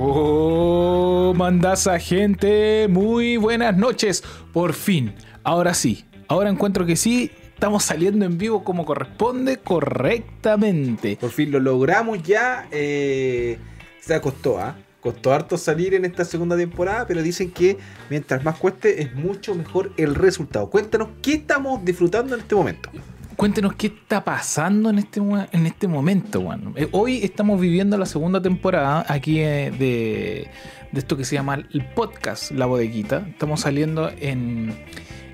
[0.00, 2.86] ¿Cómo andás, gente?
[2.88, 4.22] Muy buenas noches.
[4.52, 5.12] Por fin,
[5.42, 11.16] ahora sí, ahora encuentro que sí, estamos saliendo en vivo como corresponde, correctamente.
[11.20, 12.68] Por fin lo logramos ya.
[12.70, 13.58] Eh,
[14.00, 14.76] se costó, ¿ah?
[15.00, 17.76] Costó harto salir en esta segunda temporada, pero dicen que
[18.08, 20.70] mientras más cueste es mucho mejor el resultado.
[20.70, 22.88] Cuéntanos qué estamos disfrutando en este momento.
[23.38, 26.74] Cuéntenos qué está pasando en este, en este momento, weón.
[26.76, 30.48] Eh, Hoy estamos viviendo la segunda temporada aquí eh, de,
[30.90, 33.24] de esto que se llama el podcast La Bodeguita.
[33.30, 34.74] Estamos saliendo en,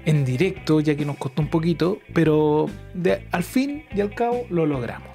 [0.04, 4.44] en directo, ya que nos costó un poquito, pero de- al fin y al cabo
[4.50, 5.08] lo logramos.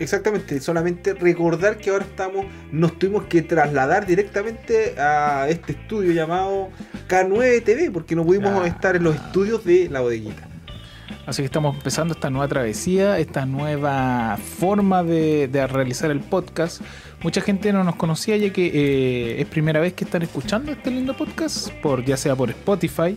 [0.00, 6.70] Exactamente, solamente recordar que ahora estamos, nos tuvimos que trasladar directamente a este estudio llamado
[7.08, 8.66] K9 TV, porque no pudimos Ah.
[8.66, 10.48] estar en los estudios de la bodeguita.
[11.26, 16.82] Así que estamos empezando esta nueva travesía, esta nueva forma de, realizar el podcast.
[17.22, 20.90] Mucha gente no nos conocía ya que eh, es primera vez que están escuchando este
[20.90, 23.16] lindo podcast, por, ya sea por Spotify,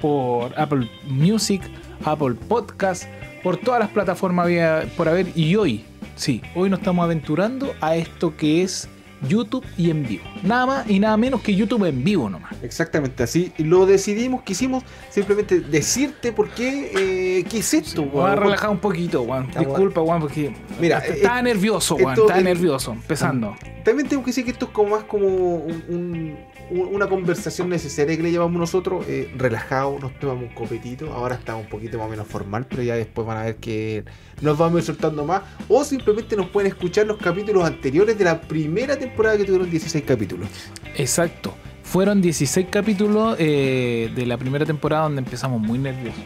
[0.00, 1.62] por Apple Music,
[2.04, 3.04] Apple Podcast,
[3.42, 4.48] por todas las plataformas
[4.96, 5.28] por haber.
[5.34, 5.84] Y hoy,
[6.16, 8.88] sí, hoy nos estamos aventurando a esto que es
[9.28, 10.24] YouTube y en vivo.
[10.42, 12.52] Nada más y nada menos que YouTube en vivo nomás.
[12.62, 18.04] Exactamente, así lo decidimos, quisimos simplemente decirte por qué, eh, qué es esto.
[18.04, 19.48] Voy a relajar un poquito, Juan.
[19.58, 22.18] Disculpa, Juan, porque Mira, estaba eh, nervioso, Juan.
[22.18, 23.54] Estaba eh, nervioso, empezando.
[23.84, 26.36] También tengo que decir que esto es como más como un-
[26.70, 31.56] una conversación necesaria que le llamamos nosotros, eh, relajado, nos tomamos un copetito, ahora está
[31.56, 34.04] un poquito más o menos formal, pero ya después van a ver que
[34.40, 38.24] nos vamos a ir soltando más, o simplemente nos pueden escuchar los capítulos anteriores de
[38.24, 40.48] la primera temporada que tuvieron 16 capítulos.
[40.96, 41.54] Exacto.
[41.82, 46.24] Fueron 16 capítulos eh, de la primera temporada donde empezamos muy nerviosos.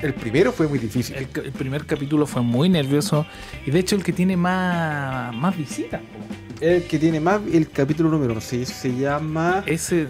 [0.00, 1.16] El primero fue muy difícil.
[1.16, 3.26] El, primer capítulo fue muy nervioso
[3.66, 6.00] y de hecho el que tiene más, más visitas.
[6.60, 9.62] El que tiene más, el capítulo número 6 se llama...
[9.66, 10.06] Ese eh,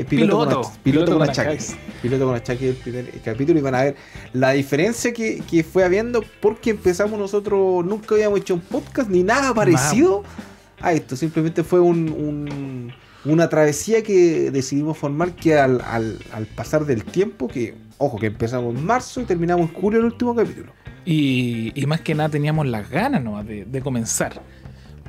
[0.00, 1.70] Eh, piloto, piloto, con, piloto con achaques.
[1.70, 1.76] achaques.
[2.02, 3.96] Piloto con achaques el primer capítulo y van a ver
[4.32, 9.22] la diferencia que, que fue habiendo porque empezamos nosotros, nunca habíamos hecho un podcast ni
[9.22, 10.22] nada parecido
[10.80, 11.16] a esto.
[11.16, 12.92] Simplemente fue un, un-
[13.24, 18.26] una travesía que decidimos formar que al, al- al pasar del tiempo, que ojo, que
[18.26, 20.72] empezamos en marzo y terminamos en julio el último capítulo.
[21.06, 24.42] Y, y más que nada teníamos las ganas nomás de, de comenzar.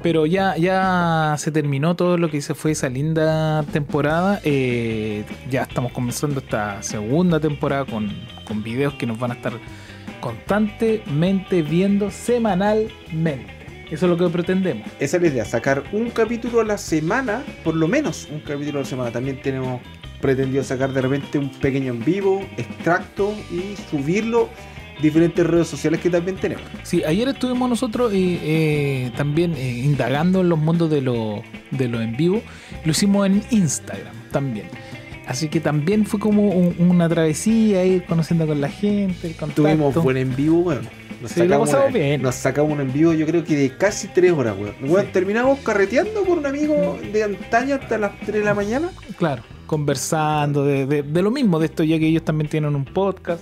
[0.05, 4.39] Pero ya, ya se terminó todo lo que se fue esa linda temporada.
[4.43, 8.13] eh, ya estamos comenzando esta segunda temporada con,
[8.47, 9.53] con videos que nos van a estar
[10.19, 13.47] constantemente viendo semanalmente.
[13.89, 14.87] Eso es lo que pretendemos.
[14.99, 18.77] Esa es la idea, sacar un capítulo a la semana, por lo menos un capítulo
[18.77, 19.09] a la semana.
[19.09, 19.81] También tenemos
[20.21, 24.49] pretendido sacar de repente un pequeño en vivo, extracto y subirlo
[25.01, 26.63] diferentes redes sociales que también tenemos.
[26.83, 31.41] Sí, ayer estuvimos nosotros eh, eh, también eh, indagando en los mundos de lo,
[31.71, 32.41] de lo en vivo.
[32.83, 34.67] Lo hicimos en Instagram también.
[35.27, 39.63] Así que también fue como un- una travesía, ir conociendo con la gente, el contacto.
[39.63, 40.87] Tuvimos buen en vivo, weón.
[41.21, 42.21] Nos, Sí, sacamos una- bien.
[42.21, 44.75] nos sacamos un en vivo, yo creo que de casi tres horas, weón.
[44.83, 45.11] Weón, Sí.
[45.13, 48.89] Terminamos carreteando con un amigo de antaño hasta las 3 de la mañana.
[49.17, 52.85] Claro, conversando de, de- de lo mismo, de esto, ya que ellos también tienen un
[52.85, 53.41] podcast.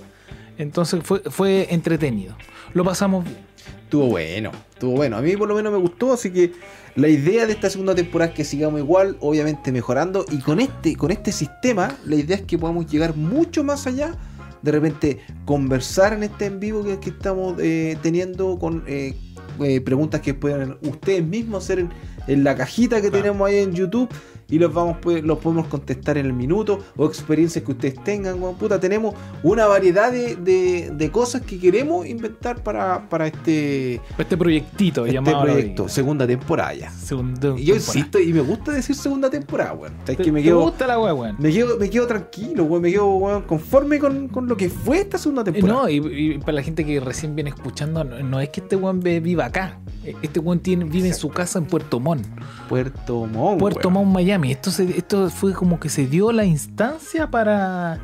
[0.58, 2.36] Entonces fue, fue entretenido.
[2.72, 3.36] Lo pasamos bien.
[3.84, 5.16] Estuvo bueno, estuvo bueno.
[5.16, 6.52] A mí por lo menos me gustó, así que
[6.96, 10.24] la idea de esta segunda temporada es que sigamos igual, obviamente mejorando.
[10.30, 14.16] Y con este, con este sistema, la idea es que podamos llegar mucho más allá.
[14.62, 19.14] De repente conversar en este en vivo que, que estamos eh, teniendo con eh,
[19.60, 21.90] eh, preguntas que pueden ustedes mismos hacer en,
[22.26, 23.22] en la cajita que Claro.
[23.22, 24.08] tenemos ahí en YouTube.
[24.50, 26.78] Y los vamos pues, los podemos contestar en el minuto.
[26.96, 28.56] O experiencias que ustedes tengan, weón.
[28.56, 34.36] Puta, tenemos una variedad de, de- de cosas que queremos inventar para, para este, Este
[34.36, 36.90] proyectito este llamado proyecto, segunda temporada ya.
[36.90, 37.74] Segunda Y yo temporada.
[37.76, 39.94] insisto, y me gusta decir segunda temporada, weón.
[40.06, 41.36] Es ¿Te, que me quedo, gusta la wea, weón?
[41.38, 42.82] me quedo, me quedo tranquilo, weón.
[42.82, 45.82] Me quedo weón, conforme con, con lo que fue esta segunda Eh, temporada.
[45.82, 45.96] No, y,
[46.34, 49.46] y para la gente que recién viene escuchando, no, no es que este weón viva
[49.46, 49.78] acá.
[50.04, 52.26] Eh, Este weón tiene, vive en su casa en Puerto Montt.
[52.68, 53.60] Puerto Montt.
[53.60, 53.90] Puerto.
[53.90, 54.52] Montt, Miami.
[54.52, 57.98] Esto, se- esto fue como que se dio la instancia para,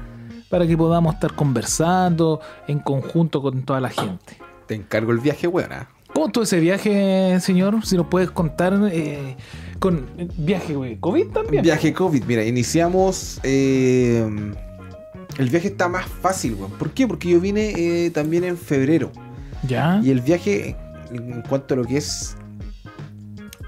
[0.49, 4.37] para que podamos estar conversando en conjunto con toda la gente.
[4.67, 5.73] Te encargo el viaje, weón.
[5.73, 5.89] ¿ah?
[6.15, 7.85] ¿Cómo estuvo ese viaje, señor?
[7.87, 9.37] Si nos puedes contar eh,
[9.79, 10.97] con eh, viaje, güey.
[10.99, 11.63] ¿COVID también?
[11.63, 13.41] Viaje COVID, mira, iniciamos.
[13.43, 14.53] eh,
[15.39, 16.73] el viaje está más fácil, weón.
[16.73, 17.07] ¿Por qué?
[17.07, 17.73] Porque yo vine
[18.07, 19.11] eh, también en febrero.
[19.67, 20.01] ¿Ya?
[20.03, 20.77] Y el viaje,
[21.13, 22.37] en cuanto a lo que es.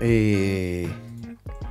[0.02, 0.88] Eh,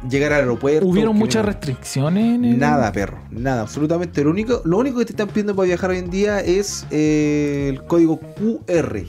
[0.10, 0.86] llegar al aeropuerto.
[0.88, 2.36] ¿Hubieron muchas restricciones?
[2.36, 4.24] en el- Nada, perro, nada, absolutamente.
[4.24, 7.68] Lo único, lo único que te están pidiendo para viajar hoy en día es eh,
[7.70, 9.04] el código QR.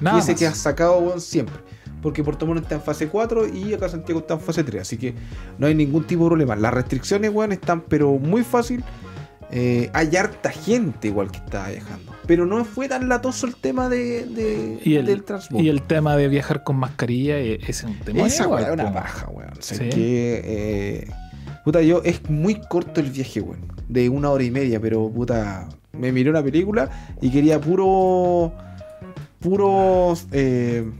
[0.00, 1.54] Nada ese que has sacado weón, siempre.
[2.02, 4.98] porque Puerto Montt está en fase 4 y acá Santiago está en fase 3, así
[4.98, 5.14] que
[5.56, 6.56] no hay ningún tipo de problema.
[6.56, 8.82] Las restricciones, weón, están pero muy fácil.
[9.50, 12.12] Eh, hay harta gente igual que está viajando.
[12.26, 15.62] Pero no fue tan latoso el tema de, de- Y el, del transporte.
[15.62, 18.26] y el tema de viajar con mascarilla, ese es un tema.
[18.26, 18.94] Esa weá es una po.
[18.94, 19.50] paja, weón.
[19.58, 19.88] O sea, Sí.
[19.90, 21.10] que, eh,
[21.64, 23.60] puta, yo, es muy corto el viaje, weón.
[23.88, 26.88] De una hora y media, pero puta, me miré una película
[27.20, 28.52] y quería puro.
[29.40, 30.14] Puro.
[30.32, 30.90] Eh,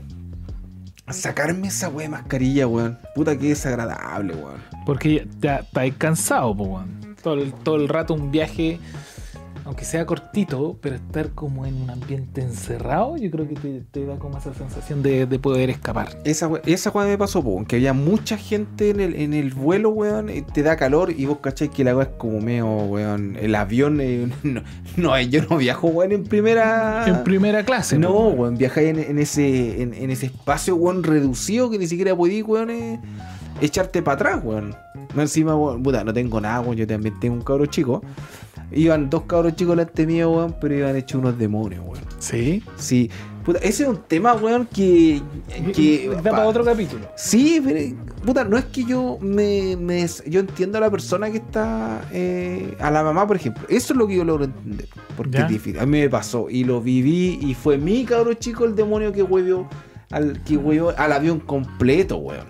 [1.09, 2.97] sacarme esa weá de mascarilla, weón.
[3.15, 4.61] Puta, que desagradable, weón.
[4.85, 7.15] Porque ya estás cansado, po, weón.
[7.21, 8.79] Todo el, todo el rato un viaje,
[9.65, 14.05] aunque sea cortito, pero estar como en un ambiente encerrado, yo creo que te, te
[14.05, 16.09] da como esa sensación de, de poder escapar.
[16.23, 19.89] Esa esa weá me pasó, po, que había mucha gente en el, en el vuelo,
[19.89, 23.55] weón, te da calor y vos cacháis que la weá es como medio, weón, el
[23.55, 24.61] avión, eh, no,
[24.97, 27.05] no, yo no viajo, weón, en primera...
[27.07, 28.39] En primera clase, po, No, weón.
[28.39, 32.43] weón, viajáis en, en ese, en, en ese espacio, weón, reducido que ni siquiera podís,
[32.43, 32.99] weón, eh,
[33.61, 34.75] echarte para atrás, weón.
[35.15, 38.03] No encima, weón, puta, no tengo nada, weón, yo también tengo un cabro chico.
[38.71, 42.03] Iban dos cabros chicos delante mío, weón, pero iban hechos unos demonios, weón.
[42.19, 42.63] Sí.
[42.77, 43.09] Sí,
[43.45, 45.21] puta, ese es un tema, weón, que...
[45.73, 47.07] que da para otro capítulo.
[47.15, 47.95] Sí, pero,
[48.25, 52.75] puta, no es que yo me, me- yo entiendo a la persona que está eh,
[52.79, 53.63] a la mamá, por ejemplo.
[53.69, 54.87] Eso es lo que yo logro entender.
[55.15, 55.45] Porque Ya.
[55.45, 55.79] es difícil.
[55.79, 59.23] A mí me pasó y lo viví y fue mi cabro chico el demonio que
[59.23, 59.67] huevió
[60.11, 60.59] al que
[60.97, 62.47] al avión completo, weón.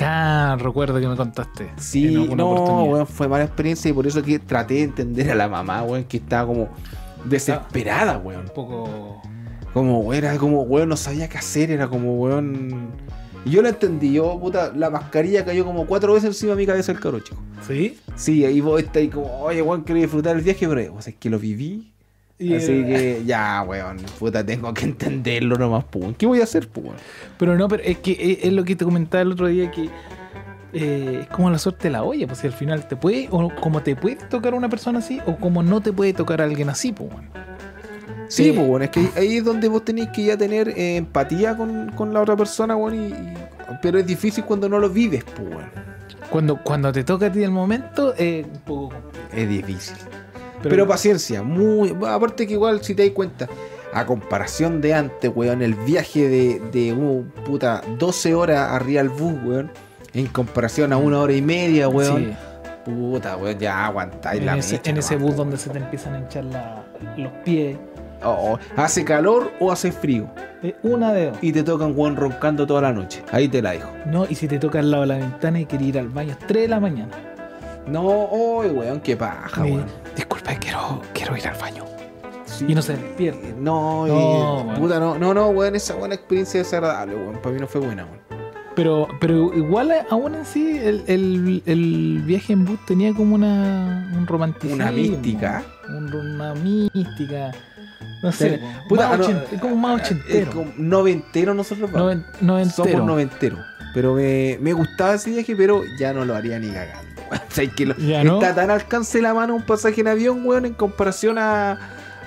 [0.00, 1.70] Ah, recuerdo que me contaste.
[1.76, 5.48] Sí, no, weón, fue mala experiencia y por eso que traté de entender a la
[5.48, 6.68] mamá, weón, que estaba como
[7.24, 8.42] desesperada, weón.
[8.42, 9.22] Un poco.
[9.72, 12.90] Como, era como, weón, no sabía qué hacer, era como, weón.
[13.44, 16.66] Y yo lo entendí, yo, puta, la mascarilla cayó como cuatro veces encima de mi
[16.66, 17.40] cabeza el cabro chico.
[17.66, 17.98] ¿Sí?
[18.16, 21.12] Sí, ahí vos estás ahí como, oye, weón, quiero disfrutar el viaje, pero o sea,
[21.12, 21.92] es que lo viví.
[22.40, 26.14] Y, así eh, que, ya, weón, puta, tengo que entenderlo nomás, pues, weón.
[26.14, 26.96] ¿Qué voy a hacer, pues, weón?
[27.38, 29.88] Pero no, pero es que es, es lo que te comentaba el otro día que
[30.72, 33.50] eh, es como la suerte de la olla, pues si al final te puede, o
[33.56, 36.92] como te puede tocar una persona así, o como no te puede tocar alguien así,
[36.92, 37.28] pues bueno.
[38.28, 38.52] Sí, Sí.
[38.52, 41.90] pues, weón, es que ahí- es donde vos tenéis que ya tener eh, empatía con,
[41.92, 43.34] con la otra persona, weón, y, y-
[43.82, 45.48] pero es difícil cuando no lo vives, pues.
[46.30, 49.32] Cuando, cuando te toca a ti el momento, eh, un poco complicado.
[49.32, 49.96] Es difícil.
[50.62, 51.96] Pero, Pero, paciencia, muy.
[52.06, 53.48] Aparte que igual si te das cuenta,
[53.92, 59.08] a comparación de antes, weón, el viaje de, de uh, puta 12 horas arriba al
[59.08, 59.70] bus, weón,
[60.14, 62.24] en comparación a una hora y media, weón.
[62.24, 62.32] sí,
[62.84, 66.18] Puta, weón, ya aguantáis la ese, mecha en ese bus donde se te empiezan a
[66.20, 66.84] hinchar la-
[67.16, 67.76] los pies,
[68.24, 70.26] Oh, oh, ¿Hace calor o hace frío?
[70.64, 71.38] eh, una de dos.
[71.40, 73.22] Y te tocan, weón, roncando toda la noche.
[73.30, 73.88] Ahí te la dejo.
[74.06, 76.32] No, y si te toca al lado de la ventana y quieres ir al baño
[76.34, 77.12] a 3 de la mañana.
[77.86, 79.84] No, oh, weón, qué paja, weón.
[80.18, 81.84] Disculpa, quiero, quiero ir al baño.
[82.44, 82.66] Sí.
[82.68, 83.46] Y no se despierta.
[83.58, 84.74] No, y- No, weón.
[84.76, 87.38] puta, no, no, no, weón, esa buena experiencia desagradable, weón.
[87.42, 88.18] Para mí no fue buena, weón.
[88.74, 94.08] Pero, pero igual aún en sí el, el- el viaje en bus tenía como una
[94.16, 94.76] un romanticismo.
[94.76, 95.64] Una mística.
[95.88, 97.50] un- una mística.
[98.22, 98.60] No sé.
[98.88, 100.50] Puta, más no, ochent- es como más Es ochentero.
[100.52, 101.90] como noventero nosotros.
[101.90, 102.88] Noven- noventero.
[102.90, 103.58] Somos noventeros.
[103.94, 107.07] Pero me, me gustaba ese viaje, pero ya no lo haría ni cagando.
[107.98, 108.40] Ya no.
[108.40, 111.78] está tan al alcance de la mano un pasaje en avión, weón, en comparación a,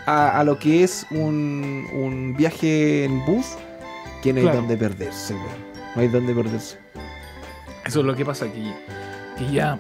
[0.06, 3.46] a, a lo que es un, un viaje en bus,
[4.24, 4.60] que no hay Claro.
[4.60, 5.72] donde perderse, weón.
[5.96, 6.78] No hay donde perderse.
[7.86, 8.72] Eso es lo que pasa aquí.
[9.38, 9.80] Que ya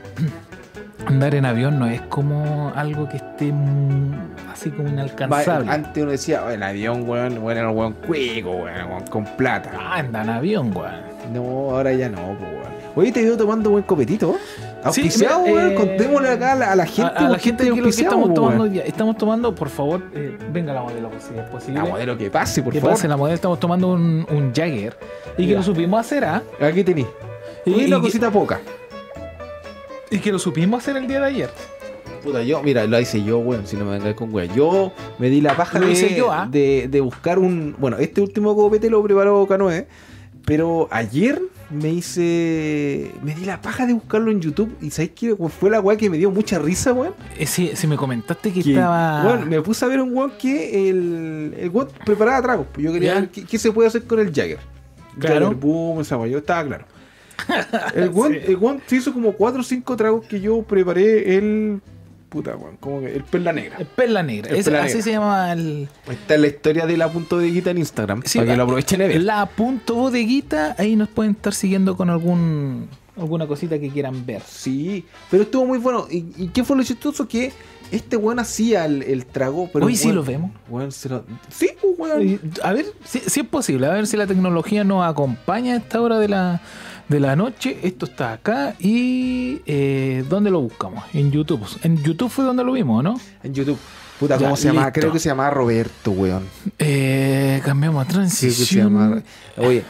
[1.05, 4.13] andar en avión no es como algo que esté mm,
[4.51, 5.71] así como Va, inalcanzable.
[5.71, 9.25] antes uno decía, "Oh, el avión, weón, weón, era un weón cuico, weón, weón, con
[9.37, 9.71] plata.
[9.79, 11.11] Ah, anda en avión, weón.
[11.33, 11.41] No,
[11.75, 12.71] ahora ya no, pues, weón.
[12.95, 14.35] Oye, te veo tomando buen copetito.
[14.81, 15.71] Sí, Auspiciado, weón.
[15.71, 17.11] eh, Contémosle acá a la, a la gente.
[17.15, 18.65] a, a la gente que, que estamos tomando.
[18.81, 21.79] Estamos tomando, por favor, eh, venga la modelo pues, si es posible.
[21.81, 22.95] La modelo que pase, por que favor.
[22.95, 24.97] pase la modelo, estamos tomando un, un Jagger
[25.37, 26.41] y que lo supimos hacer, ¿ah?
[26.59, 27.05] Aquí tení.
[27.65, 28.59] Y, Y una y cosita poca.
[30.09, 31.49] y que lo supimos hacer el día de ayer.
[32.23, 34.53] Puta, yo, mira, lo hice yo, weón, si no me vengáis con weón.
[34.55, 36.47] Yo me di la paja de, yo, ¿ah?
[36.49, 37.75] de, de buscar un.
[37.79, 39.87] Bueno, este último copete lo preparó Canoe.
[40.45, 41.39] Pero ayer
[41.71, 43.11] me hice.
[43.23, 44.75] Me di la paja de buscarlo en YouTube.
[44.81, 45.35] Y ¿sabes qué?
[45.59, 47.13] Fue la weá que me dio mucha risa, weón.
[47.37, 49.23] Eh, si, si me comentaste que, que, estaba.
[49.25, 52.67] weón, me puse a ver un weón que el, el weón preparaba tragos.
[52.73, 53.19] pues Yo quería Ya.
[53.21, 54.59] ver qué, qué se puede hacer con el Jagger.
[55.19, 55.45] Claro.
[55.47, 56.85] Jagger Boom, esa weá, yo estaba claro.
[57.95, 58.39] El weón, Sí.
[58.47, 61.81] el weón se hizo como 4 o 5 tragos que yo preparé el.
[62.31, 63.75] Puta, weón, como que el perla negra.
[63.77, 64.49] El Perla Negra.
[64.55, 65.03] El Perla así Negra.
[65.03, 65.89] se llama el.
[66.09, 68.21] Esta es la historia de la punto de guita en Instagram.
[68.25, 69.21] Sí, para que lo aprovechen ver.
[69.21, 70.73] La punto bodeguita.
[70.79, 74.41] Ahí nos pueden estar siguiendo con algún alguna cosita que quieran ver.
[74.47, 76.07] Sí, pero estuvo muy bueno.
[76.09, 77.27] ¿Y, y qué fue lo chistoso?
[77.27, 77.51] Que
[77.91, 79.85] Este weón hacía el, el trago, pero.
[79.85, 80.51] Hoy sí weón- lo vemos.
[80.69, 82.39] weón se lo- Sí, pues, weón.
[82.63, 85.99] A ver si, si es posible, a ver si la tecnología nos acompaña a esta
[86.01, 86.61] hora de la,
[87.11, 87.77] de la noche.
[87.83, 91.03] Esto está acá y eh, ¿dónde lo buscamos?
[91.13, 91.61] En YouTube.
[91.83, 93.19] En YouTube fue donde lo vimos, ¿no?
[93.43, 93.77] En YouTube.
[94.19, 94.91] Puta, Ya, ¿cómo se llama?
[94.91, 96.43] Creo que se llama Roberto, weón.
[96.79, 98.93] Eh, cambiamos a Sí, que se transición.
[98.93, 99.23] llama.
[99.57, 99.83] Oye,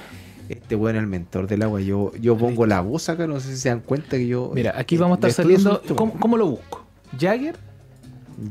[0.49, 1.81] este weón es el mentor del agua.
[1.81, 4.51] Yo, yo pongo la voz acá, no sé si se dan cuenta que yo.
[4.53, 5.81] Mira, aquí eh, vamos a estar saliendo.
[5.95, 6.85] ¿Cómo, cómo lo busco?
[7.19, 7.55] ¿Jagger?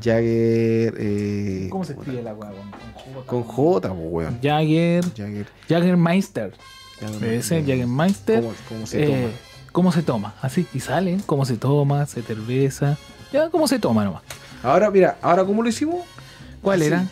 [0.01, 0.93] Jagger.
[0.97, 2.51] Eh, ¿Cómo se escribe la weá?
[3.25, 4.39] Con, Con J, pues, weón.
[4.41, 5.03] Jagger.
[5.17, 5.47] Jagger.
[5.67, 6.51] Jaggermeister.
[6.51, 6.80] Jagger-
[7.21, 8.41] Ese, Jaggermeister.
[8.41, 9.33] ¿Cómo, cómo se Eh, toma?
[9.71, 10.33] ¿Cómo se toma?
[10.41, 11.17] Así, y sale.
[11.25, 12.05] ¿Cómo se toma?
[12.05, 12.97] ¿Se cerveza?
[13.31, 14.21] Ya, ¿cómo se toma nomás?
[14.63, 16.01] Ahora, mira, ahora, ¿cómo lo hicimos?
[16.61, 16.87] ¿Cuál Así.
[16.87, 17.05] era?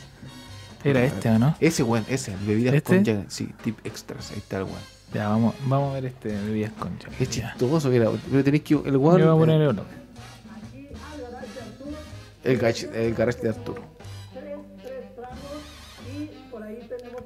[0.84, 1.56] Era este, ¿o no?
[1.60, 2.36] Ese, weón, ese.
[2.46, 2.96] Bebidas ¿Este?
[2.96, 3.26] con Jagger.
[3.30, 4.32] Sí, tip extras.
[4.32, 4.78] Ahí está el weón.
[5.14, 7.22] Ya, vamos, vamos a ver este bebidas con Jagger.
[7.22, 8.10] Es chistoso, mira.
[8.30, 8.74] Pero tenéis que.
[8.76, 9.22] El Yo weón.
[9.22, 9.86] voy a poner otro.
[12.44, 12.60] El,
[12.96, 13.84] el garage de Arturo.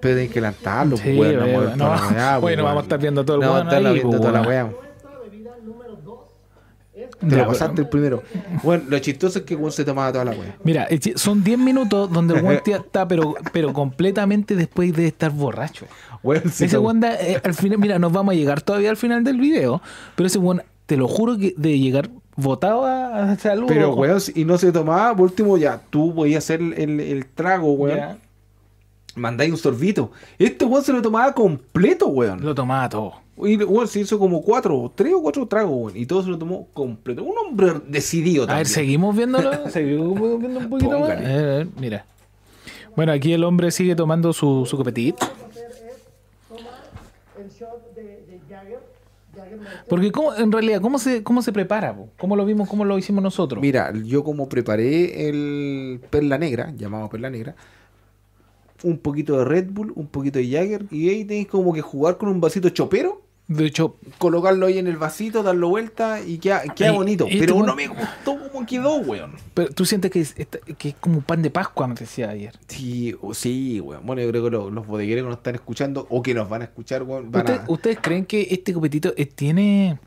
[0.04, 1.78] Pero que lanzarlo, Sí, weón.
[1.78, 4.10] No, la weá, bueno, vamos a estar viendo todo el No, vamos a estar viendo
[4.10, 4.72] pues, toda la weá.
[7.28, 8.22] Te lo pasaste el primero.
[8.64, 10.58] Bueno, lo chistoso es que weón se tomaba toda la weá.
[10.64, 12.34] Mira, son 10 minutos donde
[12.64, 15.86] tía está, pero, pero completamente después de estar borracho.
[16.52, 19.40] Se Ese da, eh, al final, mira, nos vamos a llegar todavía al final del
[19.40, 19.82] video,
[20.16, 23.66] pero ese weón, te lo juro que de llegar votado a, salud.
[23.68, 27.26] Pero, weón, y no se tomaba, por último, ya, tú podías hacer el, el- el
[27.26, 28.18] trago, weón.
[29.16, 30.12] Mandáis un sorbito.
[30.40, 32.44] Este weón se lo tomaba completo, weón.
[32.44, 33.14] lo tomaba todo.
[33.38, 35.98] Y weón se hizo como cuatro, tres o cuatro tragos, weón.
[35.98, 37.24] Y todo se lo tomó completo.
[37.24, 38.60] Un hombre decidido A también.
[38.64, 39.52] ver, seguimos viéndolo.
[39.70, 41.10] Seguimos viendo un poquito más.
[41.12, 42.06] A ver, a ver, mira.
[42.96, 45.16] Bueno, aquí el hombre sigue tomando su, su copetit.
[47.40, 48.80] el shot de, de Jagger,
[49.36, 49.84] Jagger Meister.
[49.90, 51.96] Porque cómo, en realidad, ¿cómo se, cómo se prepara?
[51.96, 52.10] po?
[52.20, 52.70] ¿Cómo lo vimos?
[52.70, 53.62] ¿Cómo lo hicimos nosotros?
[53.62, 57.56] Mira, yo como preparé el Perla Negra, llamado Perla Negra,
[58.84, 62.18] un poquito de Red Bull, un poquito de Jagger, y ahí tenéis como que jugar
[62.18, 66.62] con un vasito chopero, De hecho, colocarlo ahí en el vasito, darlo vuelta y queda,
[66.74, 67.28] queda Y- bonito.
[67.30, 69.34] y Pero no me gustó como quedó, weón.
[69.54, 70.34] pero tú sientes que es,
[70.78, 72.58] que es como pan de Pascua, me decía ayer.
[72.70, 74.06] Sí, o- sí, weón.
[74.06, 76.62] Bueno, yo creo que lo- los bodegueros que nos están escuchando o que nos van
[76.62, 77.66] a escuchar, weón, van ¿Usted- a...
[77.72, 80.00] ¿Ustedes creen que este copetito eh, tiene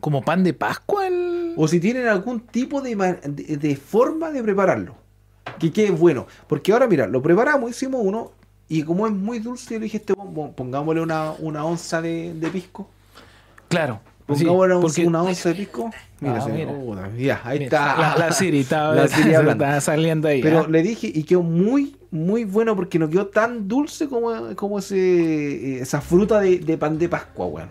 [0.00, 1.06] como pan de Pascua?
[1.06, 1.54] El...
[1.56, 4.94] O si tienen algún tipo de, de, de forma de prepararlo.
[5.58, 6.26] Que quede bueno.
[6.46, 8.32] Porque ahora, mira, lo preparamos, hicimos uno.
[8.68, 12.00] Y como es muy dulce, yo le dije este weón, "Pon- pongámosle una, una onza
[12.00, 12.88] de, de pisco.
[13.68, 14.00] Claro.
[14.34, 15.90] sí, Pongámosle una, porque- una onza de pisco.
[16.20, 16.72] Mira, Ah, mira.
[16.72, 17.96] puta, mira, ahí Mira, está.
[17.98, 20.40] La, la Siri estaba, La Siri estaba saliendo ahí.
[20.40, 20.66] Pero ¿ah?
[20.70, 24.96] le dije y quedó muy, muy bueno porque no quedó tan dulce como, como ese,
[24.96, 27.68] eh, esa fruta de, de pan de Pascua, weón.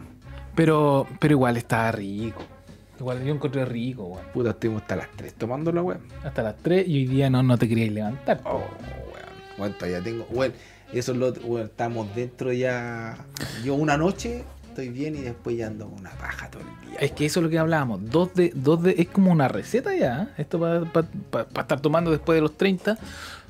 [0.53, 2.43] pero, pero igual estaba rico.
[3.01, 4.25] Igual yo encontré rico, weón.
[4.31, 6.01] Puta, estuvimos hasta las 3 tomando la weón.
[6.23, 8.41] Hasta las 3 y hoy día no, no te querías levantar.
[8.45, 8.67] Oh, weón.
[9.57, 10.27] Weón, todavía tengo.
[10.29, 10.53] Weón,
[10.93, 11.31] eso es lo.
[11.31, 13.17] Weón, estamos dentro ya.
[13.63, 16.99] Yo una noche estoy bien y después ya ando con una paja todo el día.
[16.99, 18.07] Es que eso es lo que hablábamos.
[18.07, 20.29] Dos de, dos de, es como una receta ya.
[20.37, 20.41] ¿eh?
[20.43, 22.99] Esto para estar tomando después de los 30.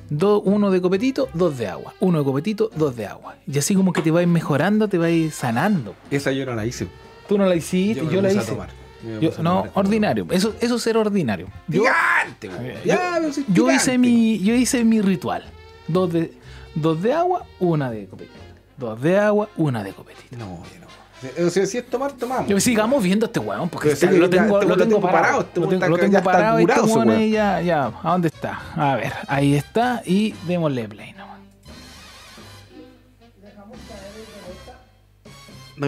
[0.09, 1.93] Dos, uno de copetito, dos de agua.
[1.99, 3.35] Uno de copetito, dos de agua.
[3.45, 5.93] Y así como que te vais mejorando, te vais sanando.
[6.09, 6.87] Esa yo no la hice.
[7.27, 8.51] Tú no la hiciste, yo, me la puse a hice.
[8.51, 8.80] tomar.
[9.19, 10.27] Yo no, ordinario.
[10.29, 11.47] Eso, eso es ser ordinario.
[11.67, 15.43] Yo, Gigante, yo- Ya, yo hice mi, yo hice mi ritual.
[15.87, 16.33] Dos de,
[16.75, 18.35] dos de agua, una de copetito.
[18.77, 20.37] Dos de agua, una de copetito.
[20.37, 21.45] No, no.
[21.45, 22.47] O sea, si es tomar, tomamos.
[22.47, 25.45] Yo sigamos viendo a este weón, porque está- lo ya- tengo, este lo tengo parado.
[25.55, 27.91] Lo tengo, ya parado y este weón ya, ya.
[28.03, 28.59] ¿A dónde está?
[28.75, 31.13] A ver, ahí está y démosle play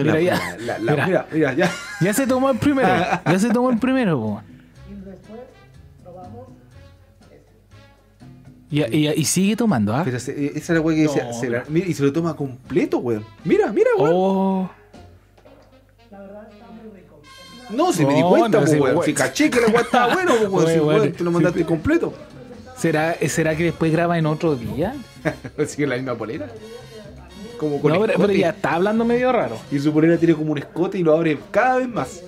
[0.00, 0.56] Mira, la- ya.
[0.58, 1.06] la- la- Mira.
[1.06, 1.70] mira, mira, ya.
[2.00, 2.88] Ya se tomó el primero.
[3.26, 4.42] ya se tomó el primero, po.
[4.90, 5.40] Y después
[6.02, 6.48] probamos
[8.70, 10.02] Y, y, y sigue tomando, ¿ah?
[10.04, 11.04] Pero se- esa es la weá que.
[11.04, 13.24] No, se la- pero- mira, y se lo toma completo, weón.
[13.44, 14.12] Mira, mira, weón.
[14.14, 14.70] Oh,
[16.10, 17.20] La verdad está muy rico.
[17.22, 19.04] Es una- No, si me di No, cuenta, no, po, weón.
[19.04, 20.66] Si caché que la weá estaba bueno, po, weón.
[20.72, 21.64] Si, weón, te lo mandaste Sí.
[21.64, 22.12] completo.
[22.76, 24.94] ¿será, ¿será que después graba en otro día?
[25.66, 26.48] Sigue la misma polera.
[27.64, 28.28] Como con No, pero, escote.
[28.28, 29.56] pero ya está hablando medio raro.
[29.70, 32.22] Y su polera tiene como un escote y lo abre cada vez más.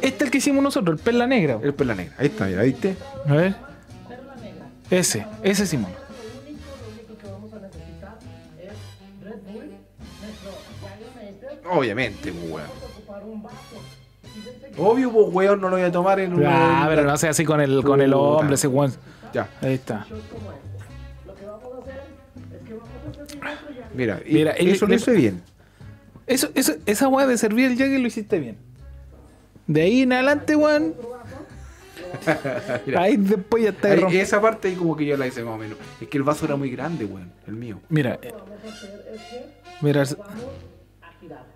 [0.00, 1.58] Este es el que hicimos nosotros, el perla negra.
[1.62, 2.14] El perla negra.
[2.18, 2.96] Ahí está, mira, ¿viste?
[3.28, 3.54] A ver.
[4.90, 6.06] Ese, ese Jaggermeister,
[11.70, 12.86] Obviamente, pues, weón.
[14.78, 16.44] Obvio, pues, weón, no lo voy a tomar en un.
[16.46, 18.92] Ah, pero no sea así con el, con el hombre, ese weón.
[19.32, 20.06] Ya, Ahí está.
[23.96, 25.42] Mira, y Mira, eso lo hice bien.
[26.26, 28.56] Eso, eso, esa weá de servir el Jagger lo hiciste bien.
[29.66, 30.94] De ahí en adelante, weón.
[32.96, 35.58] Ahí después ya está Ahí, esa parte ahí como que yo la hice más o
[35.58, 35.76] menos.
[36.00, 37.32] Es que el vaso era muy grande, weón.
[37.46, 37.80] El mío.
[37.88, 38.32] Mira, eh,
[39.82, 40.04] mira.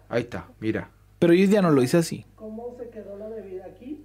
[0.09, 0.91] Ahí está, mira.
[1.19, 2.27] pero yo ya no lo hice así.
[2.35, 4.05] cómo se quedó la bebida aquí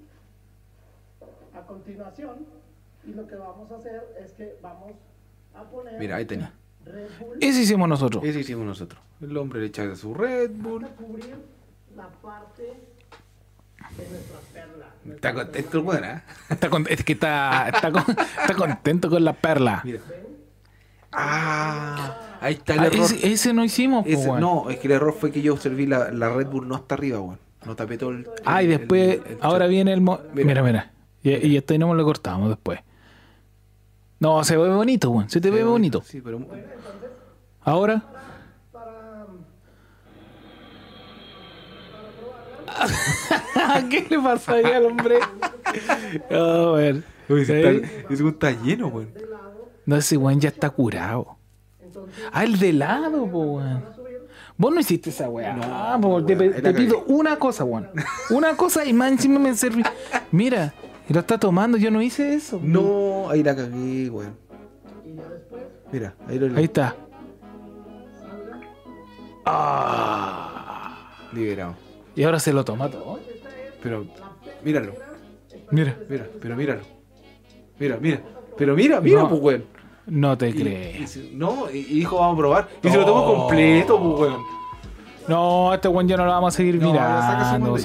[1.53, 2.45] a continuación
[3.03, 4.93] y lo que vamos a hacer es que vamos
[5.55, 6.53] a poner Mira, ahí tenía.
[7.41, 8.23] Eso hicimos nosotros.
[8.23, 9.01] Eso hicimos nosotros.
[9.21, 10.85] El hombre le echa su Red Bull.
[11.95, 14.87] la parte de nuestras perlas.
[15.09, 16.21] Está contento el ¿eh?
[16.49, 19.81] Está con- es que está, está, con- está contento con la perla.
[19.83, 19.99] Mira.
[21.11, 23.05] Ah, ahí está el Ah, error.
[23.05, 24.41] ese, ese no hicimos, po, Ese- weón.
[24.41, 26.95] no, es que el error fue que yo serví la, la Red Bull no hasta
[26.95, 27.39] arriba, weón.
[27.65, 28.27] No tapé todo el.
[28.43, 30.01] Ah, y después, el- el ahora viene el...
[30.01, 30.45] mo- Mira.
[30.47, 30.91] Mira, mira.
[31.23, 32.79] Y, y esto no me lo cortamos después.
[34.19, 35.29] No, se ve bonito, weón.
[35.29, 36.01] Se te ve bonito.
[36.05, 36.39] Sí, pero.
[37.61, 38.03] Ahora...
[38.71, 39.15] Para
[43.89, 45.19] ¿Qué le pasa ahí al hombre?
[46.29, 47.03] A ver.
[47.29, 47.55] Uy, está,
[48.09, 49.09] ese weón está lleno, weón.
[49.85, 51.37] No, ese weón ya está curado.
[52.31, 53.83] Ah, el de lado, weón.
[54.57, 55.53] Vos no hiciste esa weá.
[55.53, 57.89] No, po, te, te pido una cosa, weón.
[58.29, 59.83] Una cosa y más encima me serví.
[60.31, 60.73] Mira,
[61.09, 61.77] y lo está tomando.
[61.77, 62.59] Yo no hice eso.
[62.63, 64.35] No, ahí la cagué, weón.
[65.05, 66.95] y ya después Mira, ahí lo Ahí está.
[69.45, 71.29] Ah.
[71.33, 71.75] liberado.
[72.15, 73.19] Y ahora se lo toma todo.
[73.83, 74.05] Pero,
[74.63, 74.93] míralo,
[75.71, 75.97] Mira.
[76.09, 76.81] mira, pero míralo.
[77.79, 78.21] Mira, mira.
[78.57, 79.29] Pero mira, mira, No.
[79.29, 79.63] pues, weón.
[80.07, 81.17] No te crees.
[81.33, 82.69] no, y, y dijo, vamos a probar.
[82.83, 84.41] Y se lo tomó completo, pues, weón.
[85.27, 87.71] No, este weón ya no lo vamos a seguir No, mirando.
[87.73, 87.83] weón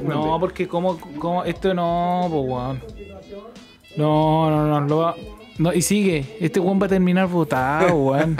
[0.00, 2.80] de no, porque como, como esto no, pues weón.
[3.96, 5.14] No, no, no, lo va-
[5.56, 8.36] no, y sigue, este weón va a terminar botado, weón.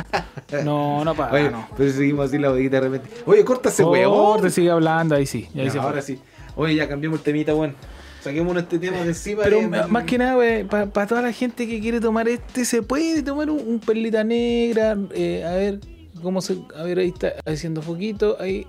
[0.64, 1.69] No, no para, Oye, no.
[1.76, 3.09] pero seguimos así la bodeguita de repente.
[3.26, 4.40] Oye, corta ese weón.
[4.43, 5.49] te sigue hablando, ahí sí.
[5.54, 5.81] ahí Ya, se fue.
[5.87, 6.19] ahora sí.
[6.57, 7.75] Oye, ya cambiamos el temita, weón.
[8.23, 9.43] Saquémonos este tema de encima.
[9.45, 10.43] Pero más que nada,
[10.90, 14.96] para toda la gente que quiere tomar este, se puede tomar un, un perlita negra.
[15.12, 15.81] eh, a ver,
[16.22, 16.59] cómo se.
[16.77, 18.37] A ver, ahí está haciendo foquito.
[18.40, 18.66] Ahí.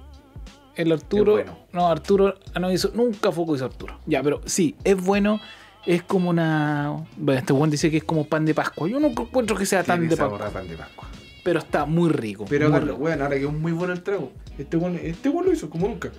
[0.75, 1.33] El Arturo.
[1.33, 1.57] Bueno.
[1.71, 2.35] No, Arturo.
[2.53, 2.91] ah, No hizo.
[2.93, 3.99] Nunca foco hizo Arturo.
[4.05, 5.39] Ya, pero sí, es bueno.
[5.85, 7.05] Es como una.
[7.15, 8.87] Bueno, este buen dice que es como pan de Pascua.
[8.89, 10.49] Yo no encuentro que sea tan de Pascua.
[10.51, 11.07] pan de Pascua.
[11.43, 12.45] Pero está muy rico.
[12.49, 12.95] Pero muy rico.
[12.95, 14.31] weón, ahora que es muy bueno el trago.
[14.57, 16.09] Este weón, este weón lo hizo como nunca.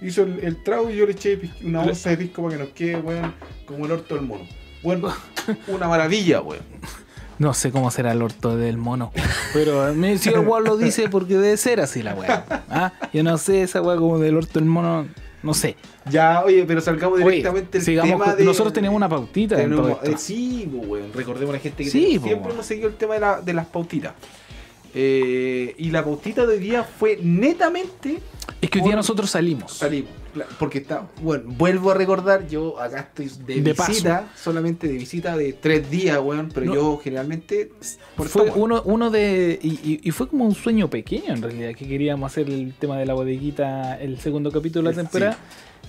[0.00, 2.72] Hizo el, el trago y yo le eché una onza de pisco para que nos
[2.72, 3.32] quede, weón,
[3.64, 4.44] como el orto del mono.
[4.82, 5.12] Bueno,
[5.68, 6.64] una maravilla, weón.
[7.38, 9.10] No sé cómo será el orto del mono.
[9.52, 12.44] Pero me si el weón lo dice porque debe ser así la weá.
[12.70, 12.92] ¿Ah?
[13.12, 15.06] Yo no sé esa weá como del orto del mono.
[15.42, 15.76] No sé.
[16.08, 18.44] Ya, oye, pero salgamos Oye, directamente del sigamos tema de...
[18.44, 20.10] Nosotros teníamos una pautita en todo Tenemos- esto.
[20.16, 21.12] eh, sí, weón.
[21.12, 22.52] Recordemos a la gente que Sí, tenemos- siempre weón.
[22.52, 24.12] hemos seguido el tema de, la- de las pautitas.
[24.94, 28.20] Eh, y la pautita de hoy día fue netamente
[28.60, 29.72] Es que hoy día nosotros salimos.
[29.72, 30.10] salimos.
[30.58, 35.36] Porque está, bueno, vuelvo a recordar, yo acá estoy de, De visita, solamente de visita
[35.36, 36.74] de tres días, weón, pero No.
[36.74, 37.70] yo generalmente
[38.16, 39.58] por Fue uno, uno de.
[39.62, 42.96] Y, y- y fue como un sueño pequeño en realidad, que queríamos hacer el tema
[42.98, 45.36] de la bodeguita, el segundo capítulo de la Sí, temporada,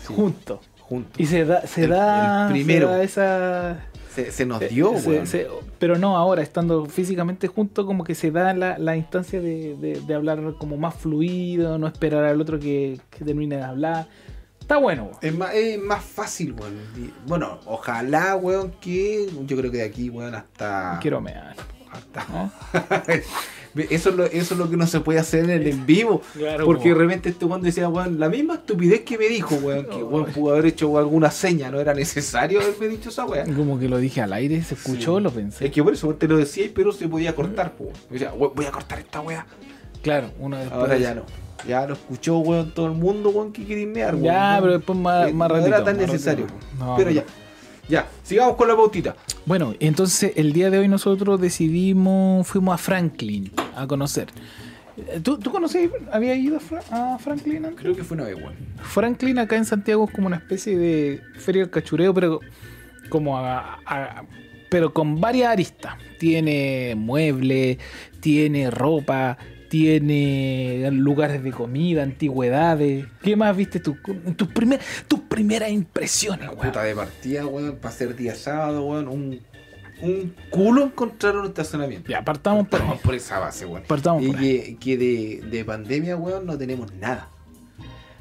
[0.06, 0.14] sí.
[0.14, 0.60] juntos.
[0.82, 1.14] juntos.
[1.18, 2.88] Y se da, se El- da, el primero.
[2.90, 3.86] se da esa.
[4.14, 5.26] Se, se nos dio, se- weón.
[5.26, 5.48] se-
[5.80, 10.02] pero no ahora, estando físicamente juntos, como que se da la, la instancia de, de-
[10.06, 14.08] de hablar como más fluido, no esperar al otro que, que termine de hablar.
[14.64, 15.04] Está bueno.
[15.04, 15.18] weón.
[15.22, 16.74] Es más, es más fácil, weón.
[17.28, 21.00] Bueno, ojalá, weón, que yo creo que de aquí, weón, hasta...
[21.02, 21.54] Quiero mear.
[21.92, 22.50] hasta- ¿no?
[23.90, 26.22] eso, es lo, eso es lo que no se puede hacer en el en vivo.
[26.34, 29.86] Claro, Porque de repente este weón decía, weón, la misma estupidez que me dijo, weón,
[29.86, 33.54] que weón pudo haber hecho alguna seña, no era necesario haberme dicho esa weón.
[33.54, 35.24] Como que lo dije al aire, se escuchó, Sí.
[35.24, 35.66] lo pensé.
[35.66, 37.94] Es que por eso te lo decía, pero se podía cortar, weón.
[38.10, 39.46] Decía, weón, voy a cortar esta weá.
[40.02, 40.80] Claro, uno después.
[40.80, 41.26] Ahora ya no.
[41.68, 44.26] Ya lo escuchó, weón, todo el mundo, weón, que quiere mear, weón.
[44.26, 45.76] Ya, No- pero después más, eh, más no ratito.
[45.76, 46.48] era tan necesario.
[46.78, 47.16] No, pero no.
[47.16, 47.24] ya.
[47.90, 49.16] Ya, sigamos con la pautita.
[49.46, 54.28] Bueno, entonces el día de hoy nosotros decidimos, fuimos a Franklin a conocer.
[54.96, 57.82] Eh, ¿Tú, tú conocías, había ido a, Fra- a Franklin antes?
[57.82, 58.54] Creo que fue una vez, weón.
[58.82, 62.40] Franklin acá en Santiago es como una especie de feria del cachureo, pero
[63.10, 64.24] como a- a-
[64.70, 65.96] pero con varias aristas.
[66.20, 67.78] Tiene muebles,
[68.22, 69.38] tiene ropa,
[69.78, 73.08] tiene lugares de comida, antigüedades.
[73.24, 73.98] ¿Qué más viste tú?
[74.38, 76.60] Tus, primer- tus primeras impresiones, weón.
[76.68, 79.08] Puta de partida, weón, para ser día sábado, weón.
[79.08, 79.40] Un,
[80.04, 82.08] un culo encontraron en el estacionamiento.
[82.12, 82.86] Ya, partamos por ahí.
[82.86, 83.84] Partamos por esa base, weón.
[83.88, 84.44] Partamos Y por ahí.
[84.44, 87.30] que, que de, de pandemia, weón, no tenemos nada.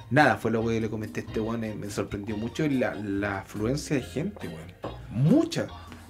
[0.09, 1.65] Nada, fue lo que le comenté a este weón.
[1.65, 4.73] eh, Me sorprendió mucho la, la afluencia de gente, weón.
[5.11, 5.67] Mucha,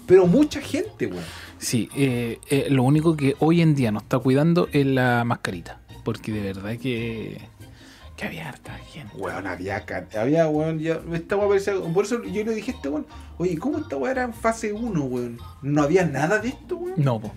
[0.07, 1.25] pero mucha gente, weón.
[1.59, 5.81] Sí, eh, eh, lo único que hoy en día nos está cuidando es la mascarita.
[6.05, 7.41] Porque de verdad que,
[8.17, 9.17] que había harta gente.
[9.17, 9.85] Weón, había,
[10.19, 13.07] había, weón, ya, esta parecía, por eso yo le dije a este weón,
[13.38, 15.38] oye, ¿cómo esta weá era en fase 1, weón?
[15.62, 16.95] No había nada de esto, weón.
[16.97, 17.33] No, po.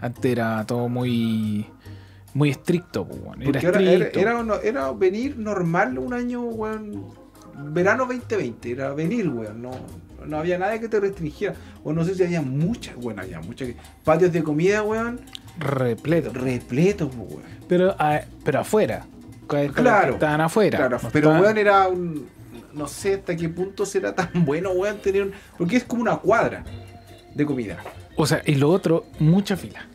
[0.00, 1.66] Antes era todo muy.
[2.34, 3.42] Muy estricto, weón.
[3.42, 4.18] Era era, estricto.
[4.18, 7.06] era, era venir normal un año, weón,
[7.72, 9.70] verano 2020, era venir, weón, no,
[10.26, 11.54] no había nada que te restringiera.
[11.84, 13.68] O no sé si había muchas, weón, había muchas.
[13.68, 15.20] que- Patios de comida, weón,
[15.58, 16.32] repleto.
[16.32, 17.42] repletos, po, weón.
[17.68, 19.04] Pero, ah, pero afuera.
[19.46, 20.14] Claro.
[20.14, 20.78] Estaban afuera.
[20.78, 22.28] Claro, No pero estaban- weón era un.
[22.72, 25.32] No sé hasta qué punto será tan bueno, weón, tener un.
[25.58, 26.64] Porque es como una cuadra
[27.34, 27.78] de comida.
[28.16, 29.86] O sea, y lo otro, mucha fila.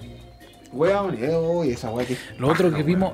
[0.72, 2.18] Weón, uy, esa weá que.
[2.38, 3.14] Lo otro que vimos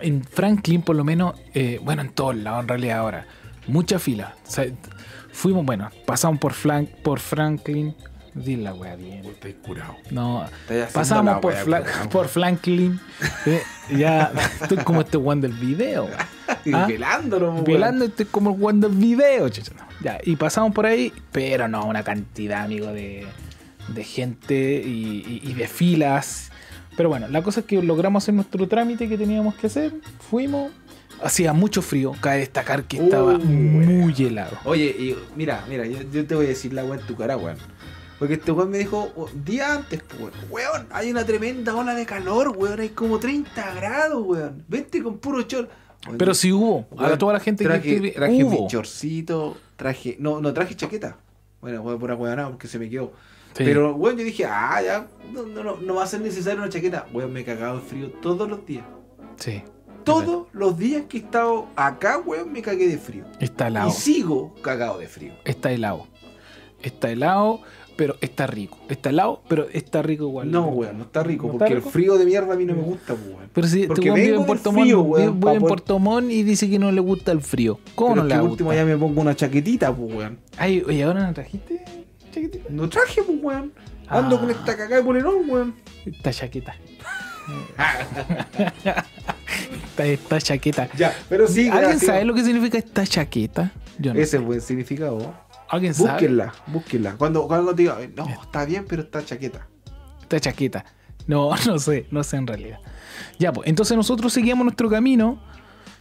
[0.00, 3.26] en Franklin, por lo menos, eh, bueno, en todos lados en realidad ahora,
[3.66, 4.34] mucha fila.
[4.46, 4.66] O sea,
[5.32, 7.94] fuimos, bueno, pasamos por, Flan- por Franklin.
[8.32, 9.24] Di la wea bien.
[9.24, 9.96] Estoy curado.
[10.12, 10.46] No,
[10.92, 12.08] pasamos por, wea, Fla- curado.
[12.10, 13.00] por Franklin.
[13.46, 13.60] eh,
[13.96, 14.30] ya,
[14.62, 16.08] estoy como este one del video.
[16.72, 16.86] ¿Ah?
[16.86, 17.64] Velándolo, weón.
[17.64, 19.46] Velando, estoy como el one del video.
[19.48, 19.90] no.
[20.02, 23.26] Ya, y pasamos por ahí, pero no, una cantidad, amigo, de,
[23.88, 26.52] de gente y, y- y de filas.
[26.96, 29.92] Pero bueno, la cosa es que logramos hacer nuestro trámite que teníamos que hacer.
[30.30, 30.70] Fuimos.
[31.22, 32.12] Hacía mucho frío.
[32.20, 34.56] Cabe destacar que estaba Uh, muy helado.
[34.64, 37.36] Oye, y mira, mira, yo, yo te voy a decir la weá en tu cara,
[37.36, 37.56] weón.
[38.18, 40.32] Porque este weón me dijo oh, día antes, weón.
[40.50, 42.80] Weón, hay una tremenda ola de calor, weón.
[42.80, 44.64] Hay como 30 grados, weón.
[44.68, 45.68] Vente con puro chor.
[46.06, 46.86] Weón, Pero sí hubo.
[46.98, 48.62] A weón, toda la gente traje, que traje hubo.
[48.62, 50.16] mi chorcito, traje.
[50.18, 51.16] No, no traje chaqueta.
[51.60, 53.12] Bueno, fue pura weá porque se me quedó.
[53.54, 53.64] Sí.
[53.64, 56.70] Pero, weón, yo dije, ah, ya, no, no, no, no va a ser necesario una
[56.70, 57.06] chaqueta.
[57.12, 58.84] Weón, me he cagado de frío todos los días.
[59.36, 59.62] Sí.
[60.04, 63.24] Todos los días que he estado acá, weón, me cagué de frío.
[63.38, 63.88] Está helado.
[63.88, 65.32] Y sigo cagado de frío.
[65.44, 66.06] Está helado.
[66.82, 67.60] Está helado,
[67.96, 68.78] pero está rico.
[68.88, 70.50] Está helado, pero está rico igual.
[70.50, 71.46] No, weón, no está rico.
[71.48, 73.50] ¿No porque está el frío de mierda a mí no me gusta, pues, weón.
[73.52, 76.30] Pero si Porque este weón vive en Puerto Montt, weón, vive pa' en Puerto Montt
[76.30, 77.78] y dice que no le gusta el frío.
[77.94, 78.52] ¿Cómo Pero no es le que gusta?
[78.52, 80.38] último ya me pongo una chaquetita, pues, weón.
[80.56, 81.84] Ay, oye, ¿ahora no trajiste
[82.32, 82.64] chaquetita?
[82.70, 83.72] No traje, pues, weón.
[84.08, 84.40] Ando Ah.
[84.40, 85.74] con esta cagada de polerón, weón.
[86.06, 86.74] Esta chaqueta.
[89.84, 90.88] esta, esta chaqueta.
[90.96, 92.04] Ya, pero sí, ¿Alguien gracias.
[92.06, 93.72] sabe lo que significa esta chaqueta?
[93.98, 94.20] Yo no.
[94.20, 95.34] Ese es buen significado.
[95.68, 96.12] ¿Alguien sabe?
[96.12, 97.12] Búsquenla, búsquenla.
[97.16, 99.66] Cuando, cuando te diga, no, está bien, pero está chaqueta.
[100.22, 100.84] Esta chaqueta.
[101.26, 102.78] No, no sé, no sé en realidad.
[103.38, 105.40] Ya, pues, entonces nosotros seguíamos nuestro camino,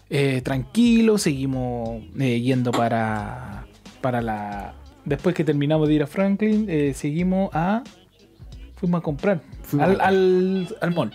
[0.10, 3.66] eh, tranquilo, seguimos eh, yendo para,
[4.02, 4.74] para la...
[5.06, 7.84] Después que terminamos de ir a Franklin, eh, seguimos a...
[8.76, 11.12] Fuimos a comprar Fuimos al, a- al, al mall.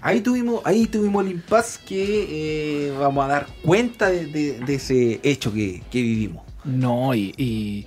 [0.00, 4.74] Ahí tuvimos, ahí tuvimos el impasse que eh, vamos a dar cuenta de, de- de
[4.74, 6.44] ese hecho que, que vivimos.
[6.64, 7.86] No, y, y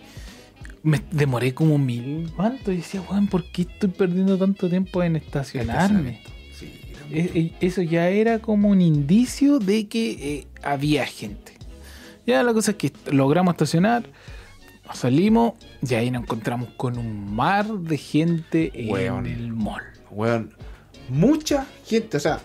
[0.83, 2.29] me demoré como mil...
[2.35, 2.71] ¿Cuánto?
[2.71, 6.21] Y decía, weón, ¿por qué estoy perdiendo tanto tiempo en estacionarme?
[6.57, 6.71] Sí,
[7.11, 11.53] E- e- Eso ya era como un indicio de que eh, había gente.
[12.27, 14.03] Ya la cosa es que logramos estacionar,
[14.93, 15.53] salimos
[15.87, 19.25] y ahí nos encontramos con un mar de gente Weón.
[19.27, 19.81] en el mall.
[20.11, 20.51] Weón,
[21.11, 22.39] mucha gente, o sea,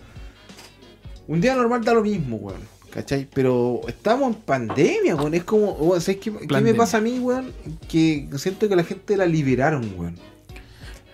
[1.29, 3.29] un día normal da lo mismo, weón, ¿cachai?
[3.33, 7.19] Pero estamos en pandemia, weón, es como, weón, ¿sabes qué, qué me pasa a mí,
[7.19, 7.53] weón?
[7.89, 10.17] Que siento que la gente la liberaron, weón.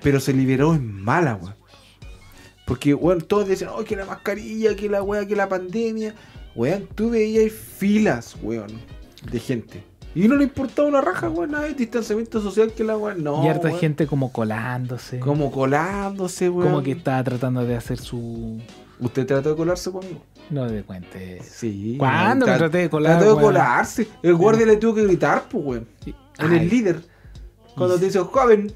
[0.03, 1.55] Pero se liberó en mala, weón.
[2.67, 6.15] Porque, weón, todos dicen, oh, que la mascarilla, que la weá, que la pandemia.
[6.55, 8.81] Weón, tú veías filas, weón,
[9.31, 9.85] de gente.
[10.15, 13.45] Y no le importaba una raja, weón, nada de distanciamiento social que la weón, no.
[13.45, 13.81] y harta weón.
[13.81, 15.19] gente como colándose.
[15.21, 16.69] Como colándose, weón.
[16.71, 18.61] Como que estaba tratando de hacer su...
[19.01, 20.23] ¿Usted trató de colarse conmigo?
[20.51, 21.47] No te cuentes.
[21.47, 21.97] Sí.
[21.99, 23.45] ¿Cuándo me Tra- traté de colar, Trató de weón?
[23.55, 24.07] colarse.
[24.23, 25.89] El guardia le tuvo que gritar, pues, weón.
[26.07, 26.15] En
[26.53, 26.59] Ay.
[26.59, 27.01] el líder.
[27.75, 28.71] Cuando te dice, joven,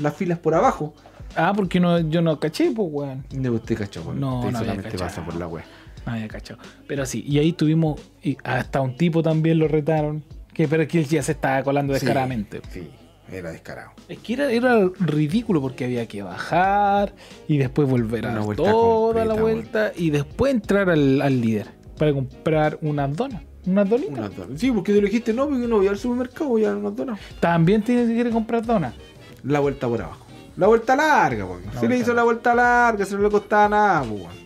[0.00, 0.92] las filas por abajo.
[1.36, 3.24] Ah, porque no, yo no caché, pues, weón.
[3.32, 4.18] No, usted cachó, weón.
[4.20, 5.64] No, Usted no solamente pasa por la wea.
[6.04, 6.60] No había cachado.
[6.88, 8.00] Pero sí, y ahí tuvimos...
[8.22, 10.22] Y hasta un tipo también lo retaron.
[10.54, 12.62] Que, pero que ya se estaba colando descaradamente.
[12.70, 12.88] Sí,
[13.30, 13.90] era descarado.
[14.08, 17.12] Es que era, era ridículo porque había que bajar
[17.48, 22.12] y después volver a dar toda la vuelta y después entrar al, al líder para
[22.12, 23.42] comprar unas donas.
[23.66, 24.18] Unas donitas.
[24.18, 24.60] Unas donas.
[24.60, 26.94] Sí, porque tú le dijiste, no, porque no voy al supermercado, voy a dar unas
[26.94, 27.20] donas.
[27.40, 28.94] También tienes que comprar donas.
[29.42, 30.24] La vuelta por abajo.
[30.56, 31.62] La vuelta larga, weón.
[31.80, 34.44] Se le hizo la vuelta larga, se no le costaba nada, pues, weón.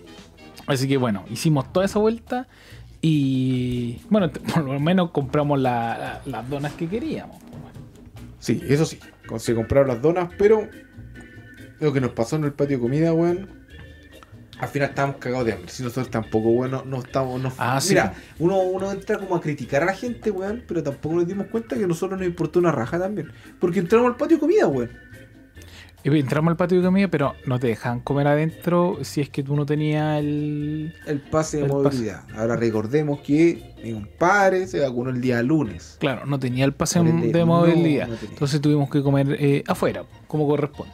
[0.67, 2.47] Así que bueno, hicimos toda esa vuelta
[3.01, 7.37] y bueno, por lo menos compramos la- la- las donas que queríamos.
[8.39, 8.99] Sí, eso sí.
[9.39, 10.69] Se compraron las donas, pero
[11.81, 13.59] lo que nos pasó en el patio de comida, weón.
[14.61, 15.71] Al final estábamos cagados de hambre.
[15.71, 17.41] Si nosotros tampoco, weón, no, no estamos.
[17.41, 17.91] no- Ah, sí.
[17.91, 21.47] Mira, uno, uno entra como a criticar a la gente, weón, pero tampoco nos dimos
[21.49, 23.31] cuenta que a nosotros nos importó una raja también.
[23.61, 24.91] Porque entramos al patio de comida, weón.
[26.17, 29.55] Entramos al patio de comida, pero no te dejan comer adentro si es que tú
[29.57, 30.95] no tenías el.
[31.07, 31.83] El pase de El pase.
[31.85, 32.23] movilidad.
[32.37, 35.97] Ahora recordemos que mi compadre se vacunó el día lunes.
[36.01, 38.09] Claro, no tenía el pase de movilidad.
[38.09, 38.17] no.
[38.29, 40.93] Entonces tuvimos que comer eh, afuera, como corresponde.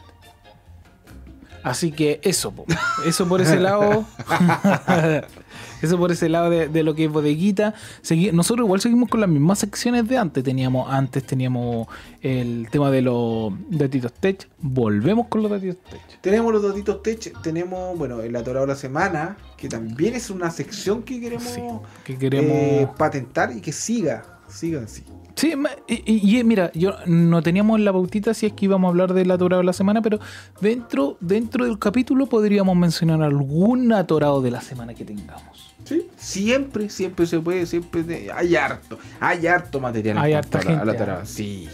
[1.65, 2.65] Así que eso, po.
[3.05, 4.05] eso por ese lado.
[5.81, 7.73] eso por ese lado de, de lo que es bodeguita.
[8.03, 10.43] Segui- nosotros igual seguimos con las mismas secciones de antes.
[10.43, 11.87] Teníamos, antes teníamos
[12.21, 14.47] el tema de los datitos tech.
[14.59, 16.21] Volvemos con los datitos tech.
[16.21, 20.51] Tenemos los datitos tech, tenemos, bueno, el atorado de la semana, que también es una
[20.51, 21.61] sección que queremos, Sí,
[22.03, 22.51] que queremos.
[22.51, 25.03] eh, patentar y que siga, siga así.
[25.35, 25.53] Sí,
[25.87, 29.29] y, y- mira, yo no teníamos la pautita si es que íbamos a hablar del
[29.31, 30.19] atorado de la semana, pero
[30.61, 35.73] dentro, dentro del capítulo podríamos mencionar algún atorado de la semana que tengamos.
[35.83, 36.07] Sí.
[36.15, 40.17] Siempre, siempre se puede, siempre hay harto, hay harto material.
[40.19, 41.21] Hay harta a la- a la gente, ah.
[41.25, 41.67] Sí.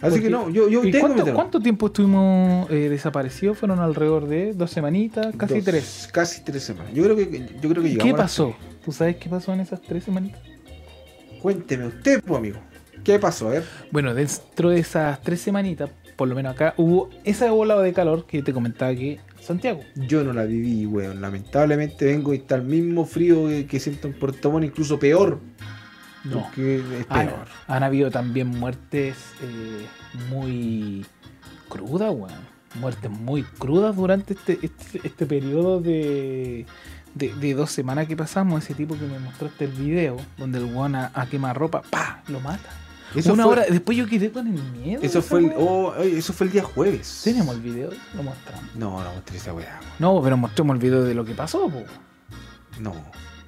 [0.00, 3.58] Así Porque- que no, yo, yo ¿Y tengo cuánto, cuánto tiempo estuvimos eh, desaparecidos?
[3.58, 6.08] Fueron alrededor de dos semanitas, casi Dos- tres.
[6.12, 6.92] Casi tres semanas.
[6.94, 8.54] Yo creo que, yo creo que llegamos ¿Qué a pasó?
[8.84, 10.40] ¿Tú sabes qué pasó en esas tres semanitas?
[11.42, 12.58] Cuénteme usted, pues, amigo.
[13.08, 13.48] ¿Qué pasó?
[13.48, 13.64] A ver.
[13.90, 18.26] Bueno, dentro de esas tres semanitas, por lo menos acá, hubo esa ola de calor
[18.26, 19.80] que te comentaba que Santiago.
[19.94, 21.22] Yo no la viví, weón.
[21.22, 25.40] Lamentablemente vengo y está el mismo frío que, siento en Puerto Montt, incluso peor.
[26.22, 26.42] No.
[26.42, 27.48] Porque es Han, peor.
[27.66, 29.86] han habido también muertes eh,
[30.28, 31.06] muy
[31.70, 32.58] crudas, weón.
[32.74, 36.66] Muertes muy crudas durante este, este, este periodo de,
[37.14, 38.62] de, de dos semanas que pasamos.
[38.62, 42.22] Ese tipo que me mostraste el video, donde el weón a, a quemarropa, ¡pa!
[42.28, 42.68] lo mata.
[43.14, 45.00] Eso Una fue, hora, después yo quedé con el miedo.
[45.02, 47.22] eso, fue el, oh, eso fue el día jueves.
[47.24, 48.64] Tenemos el video, lo mostramos.
[48.76, 49.80] No, no mostré esa weá.
[49.98, 51.82] No, pero mostremos el video de lo que pasó, po.
[52.80, 52.94] No.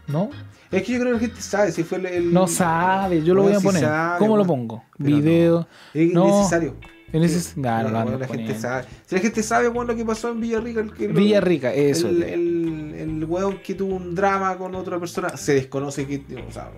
[0.07, 0.31] ¿no?
[0.71, 2.07] Es que yo creo que la gente sabe si fue el.
[2.07, 3.83] el- No sabe, yo lo voy a poner.
[3.83, 4.85] sabe, ¿Cómo lo pongo?
[4.99, 5.69] Pero Video.
[5.95, 6.27] Es No.
[6.39, 6.77] necesario.
[7.13, 7.41] En ese.
[7.41, 7.53] Sí.
[7.57, 8.59] No Bueno, la gente poniendo.
[8.61, 8.85] sabe.
[9.07, 10.81] Si la gente sabe bueno, lo que pasó en Villarrica.
[10.81, 12.09] El, que lo- Villarrica, eso.
[12.09, 15.37] El, el, el weón que tuvo un drama con otra persona.
[15.37, 16.23] Se desconoce que.
[16.49, 16.71] O sea,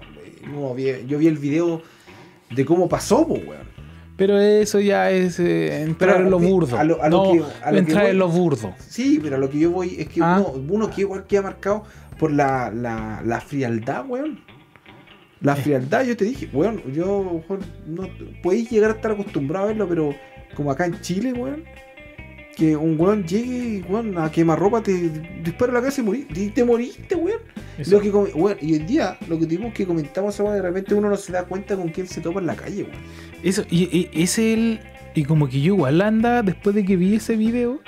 [1.06, 1.82] yo vi el video
[2.54, 3.72] de cómo pasó, pues, weón.
[4.16, 6.78] Pero eso ya es eh, entrar Pero en lo burdo.
[6.78, 8.74] a lo- a lo no, que- a lo que entrar voy- en lo burdo.
[8.86, 10.44] Sí, pero a lo que yo voy es que Ah.
[10.54, 11.84] uno, uno que igual queda marcado
[12.18, 14.40] por la, la, la frialdad, weón.
[15.40, 15.56] La Eh.
[15.56, 18.08] frialdad, yo te dije, weón, yo, weón, no,
[18.42, 20.14] podéis llegar a estar acostumbrado a verlo, pero
[20.54, 21.64] como acá en Chile, weón,
[22.54, 24.92] que un weón llegue weón, a quemarropa, te
[25.42, 27.40] dispara la casa y morí, te moriste, weón.
[27.86, 31.08] Lo que, weón, y hoy día, lo que tuvimos que comentamos, weón, de repente uno
[31.08, 32.96] no se da cuenta con quién se topa en la calle, weón.
[33.42, 34.80] Eso, y, y ese el.
[35.14, 37.80] Y como que yo igual anda, después de que vi ese video,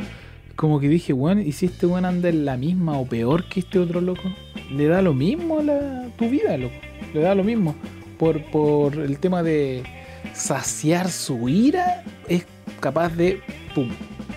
[0.57, 3.61] como que dije, bueno, ¿y si este weón anda en la misma o peor que
[3.61, 4.23] este otro loco?
[4.71, 6.75] Le da lo mismo a la, tu vida, loco.
[7.13, 7.75] Le da lo mismo.
[8.19, 9.83] Por, por el tema de
[10.33, 12.47] saciar su ira, es
[12.81, 13.41] capaz de,
[13.75, 13.89] pum,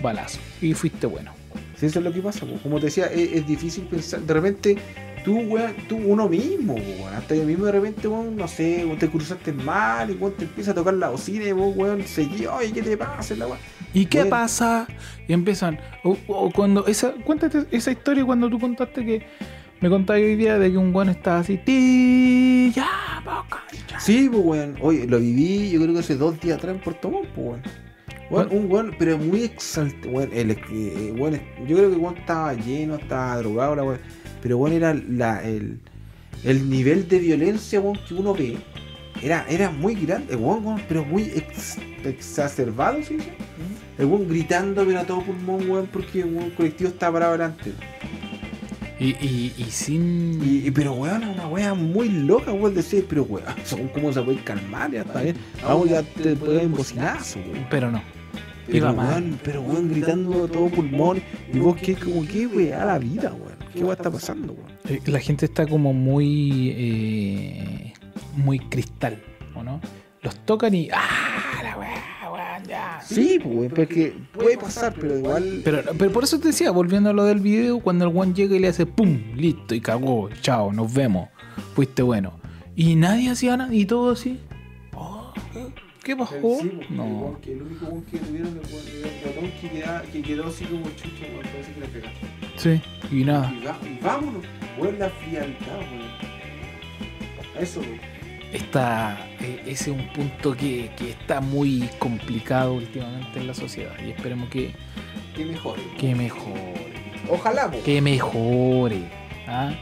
[0.02, 0.40] balazo.
[0.60, 1.32] Y fuiste bueno.
[1.76, 4.20] Si eso es lo que pasa, como te decía, es, es difícil pensar.
[4.20, 4.76] De repente,
[5.24, 7.14] tú, weón, tú uno mismo, weón.
[7.14, 10.44] Hasta yo mismo de repente, weón, no sé, weón, te cruzaste mal y weón, te
[10.44, 13.34] empieza a tocar la bocina y vos, weón, seguí, oye, ¿qué te pasa?
[13.36, 13.58] La weón.
[13.94, 14.30] ¿Y qué Bueno.
[14.30, 14.86] pasa?
[15.26, 15.78] Y empiezan.
[16.04, 16.86] O, o cuando.
[16.86, 19.26] Esa, cuéntate esa historia cuando tú contaste que.
[19.80, 21.56] Me contaste hoy día de que un weón estaba así.
[21.56, 24.00] Ti, ya, boca, ya.
[24.00, 24.76] Sí, pues, weón.
[24.80, 27.62] Oye, lo viví, yo creo que hace dos días atrás en Puerto Montt, pues, weón.
[28.30, 30.30] Weón, un weón, pero muy exaltado, weón.
[30.34, 34.00] El, eh, weón, es- yo creo que weón estaba lleno, estaba drogado, la weón.
[34.42, 35.78] Pero weón era la, el,
[36.44, 38.56] el nivel de violencia, weón, que uno ve.
[39.22, 43.14] Era, era muy grande, weón, pero muy ex- exacerbado, ¿sí?
[43.16, 43.30] dice?
[43.98, 47.72] El weón gritando, pero a todo pulmón, weón, porque el colectivo estaba parado adelante.
[49.00, 50.40] Y, y, y sin.
[50.44, 53.44] Y, pero weón, una wea muy loca, weón, decir, pero weón,
[53.94, 55.36] cómo se puede calmar, ya está bien.
[55.62, 57.66] Vamos, ya te pueden bocinazo, weón.
[57.70, 58.02] Pero no.
[58.70, 59.08] Pero Iba mal.
[59.22, 61.22] weón, pero weón, gritando a todo pulmón.
[61.52, 63.47] Y vos qué, como qué weá la vida, weón.
[63.72, 64.56] ¿Qué weá está pasando,
[65.06, 66.72] La gente está como muy.
[66.76, 67.92] eh,
[68.36, 69.22] muy cristal,
[69.54, 69.80] ¿o no?
[70.22, 70.88] Los tocan y.
[70.92, 71.60] ¡Ah!
[71.62, 73.00] La weá, ya.
[73.02, 75.62] Sí, pues, weón, porque puede pasar, pero igual.
[75.64, 78.56] Pero, pero por eso te decía, volviendo a lo del video, cuando el one llega
[78.56, 81.28] y le hace pum, listo, y cagó, chao, nos vemos,
[81.74, 82.32] fuiste bueno.
[82.74, 84.38] Y nadie hacía nada, y todo así.
[84.94, 85.32] Oh,
[86.08, 86.58] ¿qué, qué pasó?
[86.90, 87.38] No.
[87.46, 91.42] el único weón que tuvieron el ratón que, queda- que quedó así como chucho, weón,
[91.52, 92.26] parece que le pegaste.
[92.56, 92.80] Sí,
[93.16, 93.52] y nada.
[93.52, 94.42] Y, va- y vámonos,
[94.78, 97.56] weón, la frialdad, weón.
[97.56, 98.00] A Eso, weón.
[98.52, 103.92] Está, eh, ese es un punto que, que está muy complicado últimamente en la sociedad.
[104.02, 104.74] Y esperemos que,
[105.36, 105.82] Que mejore.
[105.98, 106.88] que mejore.
[107.28, 107.82] Ojalá, po.
[107.82, 109.02] Que mejore.
[109.46, 109.72] ¿ah?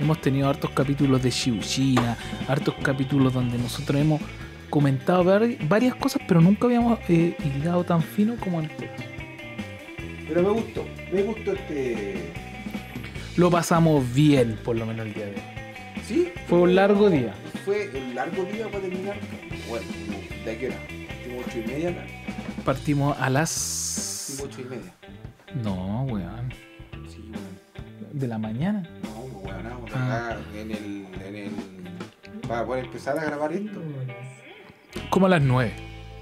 [0.00, 2.16] Hemos tenido hartos capítulos de Shibushina,
[2.48, 4.22] hartos capítulos donde nosotros hemos
[4.70, 8.90] comentado vari- varias cosas, pero nunca habíamos eh, hilado tan fino como en este.
[10.28, 12.32] Pero me gustó, me gustó este.
[13.36, 15.42] Lo pasamos bien, por lo menos el día de hoy.
[16.06, 16.32] ¿Sí?
[16.48, 17.34] Fue un largo día.
[17.64, 19.16] Fue un largo día para terminar.
[19.68, 19.86] Bueno,
[20.44, 20.76] ¿de qué hora?
[20.88, 22.06] Tipo ocho y media acá.
[22.64, 24.32] Partimos a las.
[24.32, 24.92] Tipo ocho y media.
[25.62, 26.52] No, weón.
[27.08, 27.46] Sí, bueno.
[28.12, 28.88] De la mañana.
[29.02, 30.30] No, weón, vamos Ah.
[30.32, 31.50] acá en el, en el.
[32.48, 33.80] Para poder empezar a grabar esto.
[35.10, 35.72] Como a las 9.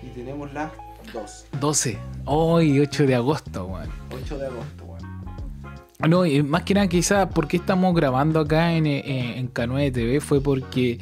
[0.03, 0.73] Y tenemos las
[1.13, 1.47] 2.
[1.61, 1.99] 12.
[2.25, 3.89] Hoy, 8 de agosto, weón.
[4.11, 6.11] 8 de agosto, weón.
[6.11, 10.21] No, y más que nada, quizás, porque estamos grabando acá en, eh, en K9 TV
[10.21, 10.99] fue porque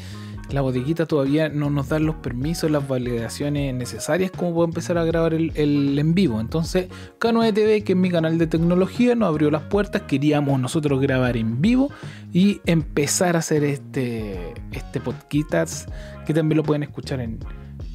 [0.50, 5.04] la bodeguita todavía no nos dan los permisos, las validaciones necesarias como para empezar a
[5.04, 6.40] grabar el, el en vivo.
[6.40, 10.02] Entonces, K9 TV, que es mi canal de tecnología, nos abrió las puertas.
[10.02, 11.90] Queríamos nosotros grabar en vivo
[12.32, 15.90] y empezar a hacer este, este podcast,
[16.26, 17.38] que también lo pueden escuchar en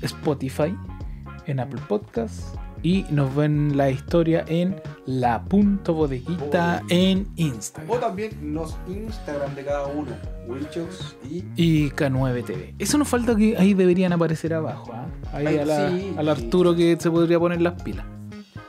[0.01, 0.75] Spotify,
[1.45, 2.53] en Apple Podcasts.
[2.83, 7.99] Y nos ven la historia en la punto bodeguita en O Instagram.
[7.99, 10.11] también los Instagram de cada uno.
[10.47, 11.43] Wilchox y.
[11.55, 12.73] Y K9 TV.
[12.79, 14.91] Eso nos falta que ahí deberían aparecer abajo.
[14.93, 15.05] ¿ah?
[15.33, 16.31] Ahí Ay, a la- sí, al sí.
[16.45, 18.05] Arturo que se podría poner las pilas.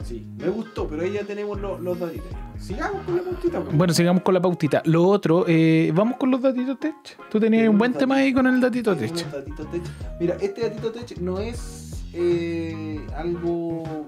[0.05, 2.27] Sí, me gustó, pero ahí ya tenemos los, los datitos.
[2.59, 3.61] Sigamos con la puntita.
[3.61, 3.77] pues.
[3.77, 4.83] Bueno, sigamos con la pautita.
[4.85, 6.95] Lo otro, eh, vamos con los datitos tech.
[7.31, 9.11] Tú tenías un buen tema ahí con el datito tech.
[9.13, 9.83] Tenemos datito tech.
[10.21, 14.07] Mira, este datito tech no es eh, algo.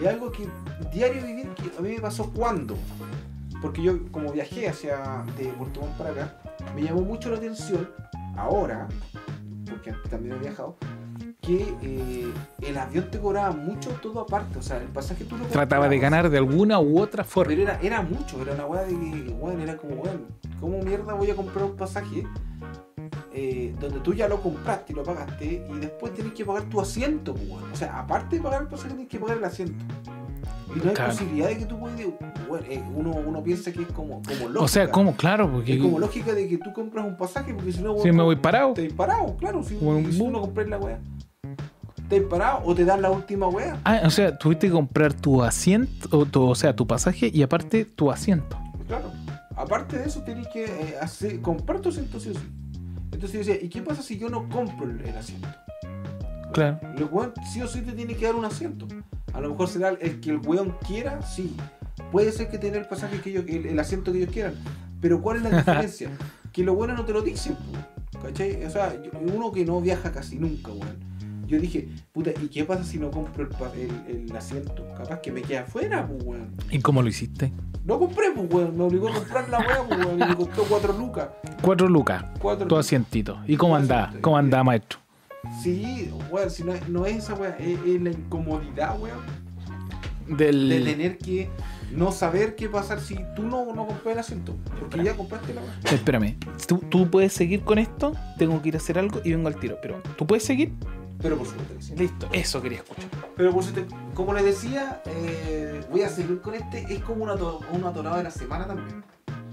[0.00, 0.48] Es algo que
[0.92, 2.76] diario vivir que a mí me pasó cuando.
[3.60, 6.40] Porque yo, como viajé hacia de Puerto Montt para acá,
[6.74, 7.90] me llamó mucho la atención
[8.36, 8.86] ahora,
[9.68, 10.76] porque también he viajado,
[11.40, 14.60] que eh, el avión te cobraba mucho todo aparte.
[14.60, 17.48] O sea, el pasaje tú lo Trataba de ganar de alguna u otra forma.
[17.48, 20.26] Pero era, era mucho, era una weá de que, weón, era como, weón,
[20.60, 22.24] ¿cómo mierda voy a comprar un pasaje
[23.32, 26.80] eh, donde tú ya lo compraste y lo pagaste y después tienes que pagar tu
[26.80, 27.72] asiento, pues, weón?
[27.72, 29.84] O sea, aparte de pagar el pasaje, tienes que pagar el asiento.
[30.74, 31.10] Y no hay Claro.
[31.12, 31.98] posibilidad de que tú puedas,
[32.48, 34.60] weón, eh, uno, uno piensa que es como, como lógica.
[34.64, 35.14] O sea, ¿cómo?
[35.16, 35.74] Claro, porque.
[35.74, 38.36] Es como lógica de que tú compras un pasaje porque si no, Si me voy
[38.36, 38.74] parado.
[38.74, 39.62] Te parado, claro.
[39.62, 40.98] Si, Como uno compras la weá,
[42.08, 43.78] te parado o te dan la última weá.
[43.84, 47.42] Ah, o sea, tuviste que comprar tu asiento, o, tu- o sea, tu pasaje y
[47.42, 48.58] aparte tu asiento.
[48.86, 49.10] Claro.
[49.56, 52.40] Aparte de eso, tenés que eh, hacer, comprar tu asiento sí o sí.
[53.18, 55.48] Entonces yo decía, ¿y qué pasa si yo no compro el, el asiento?
[56.52, 56.78] Claro.
[56.96, 58.86] El weón sí o sí te tiene que dar un asiento.
[59.32, 61.56] A lo mejor será el que el weón quiera, sí.
[62.12, 64.54] Puede ser que tenga el pasaje que ellos, el, el asiento que ellos quieran.
[65.00, 66.10] Pero ¿cuál es la diferencia?
[66.52, 67.56] que los buenos no te lo dicen,
[68.22, 68.64] ¿cachai?
[68.64, 71.07] O sea, uno que no viaja casi nunca, weón.
[71.48, 74.86] Yo dije, puta, ¿y qué pasa si no compro el, pa- el- el asiento?
[74.96, 76.54] Capaz que me queda afuera, pues, weón.
[76.70, 77.52] ¿Y cómo lo hiciste?
[77.84, 78.76] No compré, pues, weón.
[78.76, 80.20] Me obligó a comprar la weá, pues, weón.
[80.22, 81.28] Y me costó 4 lucas.
[81.62, 83.38] Cuatro lucas, Cuatro tu asientito.
[83.46, 84.12] ¿Y cómo andaba?
[84.20, 84.98] ¿Cómo andaba, maestro?
[85.62, 89.18] Sí, weón, si no, es- no es esa weá, es, es la incomodidad, weón.
[90.36, 90.68] Del...
[90.68, 91.48] De tener que
[91.96, 94.54] no saber qué pasar si tú no, no compras el asiento.
[94.78, 95.72] Porque ya compraste la weá.
[95.90, 98.12] Espérame, ¿Tú, tú puedes seguir con esto?
[98.38, 99.78] Tengo que ir a hacer algo y vengo al tiro.
[99.80, 100.72] Pero, ¿tú puedes seguir?
[101.20, 101.96] Pero por supuesto que sí.
[101.96, 103.08] Listo, eso quería escuchar.
[103.36, 106.92] Pero por supuesto, como les decía, eh, voy a seguir con este.
[106.92, 109.04] Es como una, una atorada de la semana también.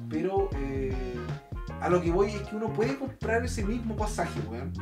[0.09, 1.15] Pero eh,
[1.81, 4.73] a lo que voy es que uno puede comprar ese mismo pasaje, weón.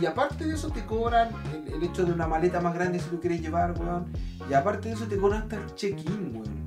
[0.00, 3.08] Y aparte de eso te cobran el, el hecho de una maleta más grande si
[3.08, 4.06] tú quieres llevar, weón.
[4.48, 6.66] Y aparte de eso te cobran hasta el check-in, weón.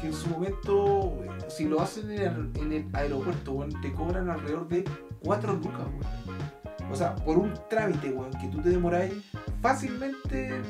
[0.00, 4.30] Que en su momento, si lo hacen en el, en el aeropuerto, weón, te cobran
[4.30, 4.84] alrededor de
[5.24, 6.59] 4 lucas, weón.
[6.90, 9.14] O sea, por un trámite, weón, que tú te demoráis
[9.62, 10.60] fácilmente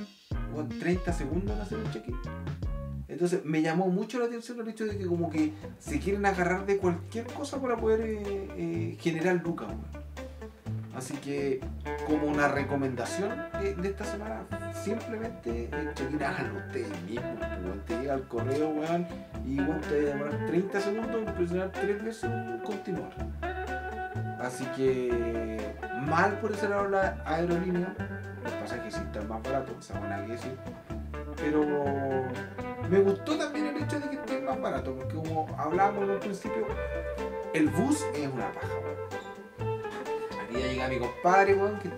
[0.52, 2.16] weón, 30 segundos en hacer un check-in.
[3.08, 6.64] Entonces me llamó mucho la atención el hecho de que como que se quieren agarrar
[6.64, 9.68] de cualquier cosa para poder eh, eh, generar lucas.
[10.94, 11.60] Así que
[12.06, 13.30] como una recomendación
[13.60, 14.44] de, esta semana,
[14.84, 17.82] simplemente el check-in háganlo ustedes mismos, weón.
[17.86, 19.06] Te llega el correo, weón,
[19.46, 23.12] y weón, te demorar 30 segundos presionar tres veces en continuar.
[24.40, 25.58] Así que
[26.06, 27.94] mal por ese lado la aerolínea,
[28.42, 30.56] los pasajes sí están más baratos, esa buena que decir.
[31.36, 31.64] Pero
[32.88, 36.20] me gustó también el hecho de que esté más barato, porque como hablábamos en un
[36.20, 36.66] principio,
[37.52, 39.80] el bus es una paja, weón.
[40.42, 41.90] Aquí ya llega mi compadre, weón, que.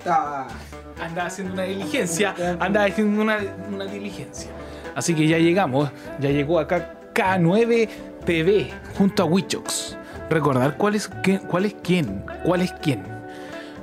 [1.00, 2.34] Andaba haciendo una diligencia.
[2.58, 3.38] Andaba haciendo una,
[3.72, 4.50] una diligencia.
[4.94, 5.90] Así que ya llegamos.
[6.20, 7.88] Ya llegó acá K9
[8.24, 9.96] TV junto a Wichox.
[10.30, 12.24] Recordar cuál es, qué- cuál es quién.
[12.44, 13.02] Cuál es quién.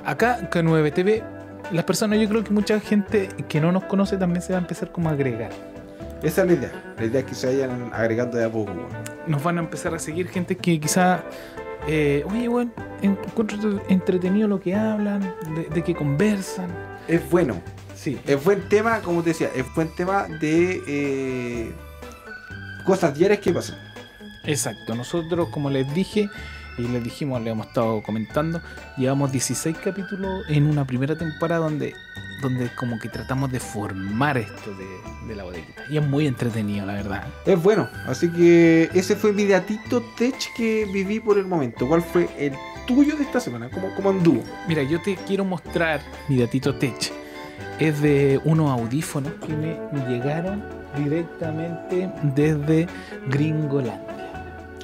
[0.04, 1.22] Acá K9 TV.
[1.72, 4.62] Las personas, yo creo que mucha gente que no nos conoce también se va a
[4.62, 5.50] empezar como a agregar.
[6.22, 6.72] Esa es la idea.
[6.98, 8.72] La idea es que se vayan agregando de a poco.
[9.26, 11.22] Nos van a empezar a seguir gente que quizá,
[11.86, 12.72] eh, oye, bueno,
[13.02, 15.20] encuentro entretenido lo que hablan,
[15.54, 16.68] de, de que conversan.
[17.06, 17.54] es bueno.
[17.94, 18.18] Sí.
[18.26, 21.72] Es buen tema, como te decía, es buen tema de eh,
[22.86, 23.76] cosas diarias que pasan.
[24.44, 24.94] Exacto.
[24.94, 26.30] Nosotros, como les dije,
[26.78, 28.60] y les dijimos, le hemos estado comentando,
[28.96, 31.94] llevamos 16 capítulos en una primera temporada donde,
[32.42, 35.82] donde como que tratamos de formar esto de, de la bodeguita.
[35.90, 37.26] Y es muy entretenido, la verdad.
[37.44, 41.86] Es bueno, así que ese fue mi datito tech que viví por el momento.
[41.86, 42.54] ¿Cuál fue el
[42.86, 43.68] tuyo de esta semana?
[43.70, 44.42] ¿Cómo, cómo anduvo?
[44.68, 47.12] Mira, yo te quiero mostrar mi datito tech.
[47.78, 49.78] Es de unos audífonos que me
[50.08, 50.62] llegaron
[50.96, 52.86] directamente desde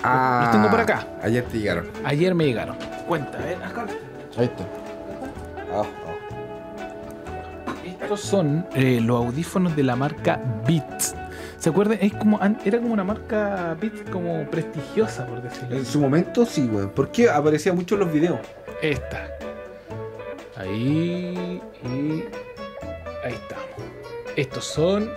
[0.02, 0.40] Gringolandia.
[0.42, 1.06] Los tengo por acá.
[1.22, 1.90] Ayer te llegaron.
[2.04, 2.76] Ayer me llegaron.
[3.06, 3.86] Cuenta, ven acá.
[4.36, 4.64] Ahí está.
[5.72, 5.84] Ah,
[7.84, 11.14] Estos son eh, los audífonos de la marca Beats.
[11.58, 11.98] ¿Se acuerdan?
[12.00, 16.66] Es como, era como una marca Beats como prestigiosa, por decirlo En su momento sí,
[16.66, 16.90] weón.
[16.94, 18.38] Porque aparecía mucho en los videos.
[18.82, 19.28] Esta.
[20.56, 22.24] Ahí y
[23.24, 23.66] ahí estamos.
[24.36, 25.10] Estos son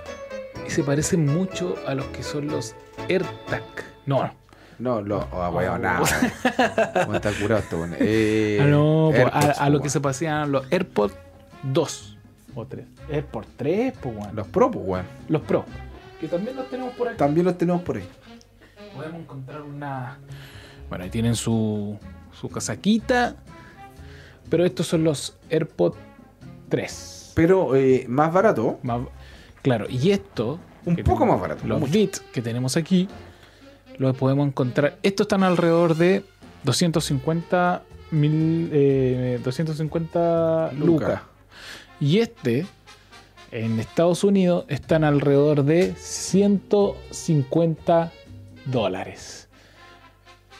[0.66, 2.76] y se parecen mucho a los que son los
[3.10, 3.64] AirTag.
[4.06, 4.39] No, no.
[4.80, 5.78] No, lo, oh, weón, Oh.
[5.80, 7.04] nada.
[7.06, 7.96] ¿Cómo está curado esto, weón?
[8.00, 11.14] Eh, Ah, no, AirPods, a, a lo que se parecían los AirPods
[11.64, 12.18] 2
[12.56, 12.86] o 3.
[13.12, 14.20] AirPods 3, pues bueno.
[14.22, 14.36] weón.
[14.36, 15.06] Los Pro, pues, weón.
[15.28, 15.66] Los Pro.
[16.20, 17.18] Que también los tenemos por aquí.
[17.18, 18.08] También los tenemos por ahí.
[18.96, 20.18] Podemos encontrar una.
[20.90, 21.98] Bueno, ahí tienen su,
[22.40, 23.36] su casaquita.
[24.50, 25.98] Pero estos son los AirPods
[26.70, 27.34] 3.
[27.36, 28.80] Pero eh, más barato.
[28.84, 29.02] Más-
[29.62, 30.60] claro, y esto.
[30.86, 31.68] Un poco tenemos- más barato.
[31.68, 31.92] Los.
[31.92, 33.08] Beats que tenemos aquí.
[34.00, 34.98] Los podemos encontrar.
[35.04, 36.24] Estos están alrededor de
[36.64, 38.70] 250 mil.
[38.74, 41.22] eh, 250 lucas.
[42.00, 42.66] Y este.
[43.52, 48.12] En Estados Unidos están alrededor de 150
[48.66, 49.48] dólares.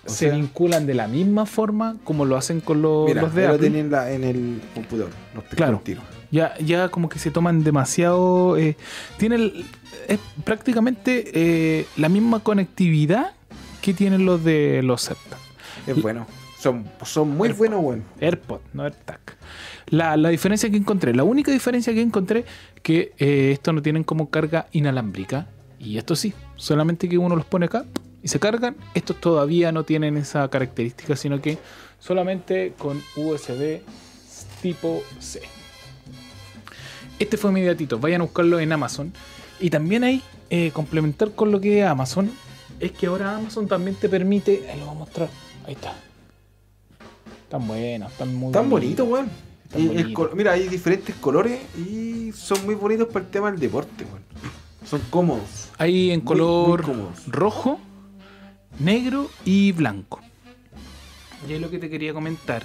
[0.06, 3.36] O Se sea- vinculan de la misma forma como lo hacen con los, Mira, los
[3.36, 3.64] de lo Apple.
[3.68, 5.12] tenía en, la- en el computador.
[5.36, 5.84] Los Claro.
[6.32, 8.58] Ya, ya como que se toman demasiado.
[8.58, 8.76] Eh,
[9.18, 9.66] tiene el-
[10.08, 13.32] es prácticamente eh, la misma conectividad
[13.82, 15.40] que tienen los de los AirTag.
[15.88, 16.28] Es Y- bueno.
[16.60, 17.58] Son, son muy AirPod.
[17.58, 18.04] buenos, weón.
[18.20, 19.22] AirPod, no AirTag.
[19.88, 22.44] La, la diferencia que encontré, la única diferencia que encontré,
[22.84, 25.48] que eh, estos no tienen como carga inalámbrica.
[25.80, 27.86] Y estos sí, solamente que uno los pone acá
[28.22, 28.76] y se cargan.
[28.94, 31.58] Estos todavía no tienen esa característica, sino que
[31.98, 33.80] solamente con USB
[34.62, 35.42] tipo C.
[37.20, 38.00] Este fue mi datito.
[38.00, 39.14] Vayan a buscarlo en Amazon.
[39.60, 42.32] Y también hay, eh, complementar con lo que es Amazon,
[42.80, 44.70] es que ahora Amazon también te permite.
[44.72, 45.30] Ahí lo voy a mostrar.
[45.66, 45.94] Ahí está.
[47.44, 49.08] Están buenos, están muy Tan bonitos.
[49.08, 49.30] bonitos,
[49.74, 49.96] weón.
[49.98, 54.06] Tan col- mira, hay diferentes colores y son muy bonitos para el tema del deporte,
[54.06, 54.24] weón.
[54.86, 55.70] Son cómodos.
[55.78, 57.80] Hay en Muy- color muy rojo,
[58.80, 60.22] negro y blanco.
[61.48, 62.64] Y ahí lo que te quería comentar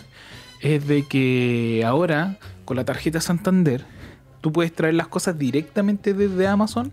[0.61, 3.85] es de que ahora con la tarjeta Santander
[4.45, 6.92] tú puedes traer las cosas directamente desde Amazon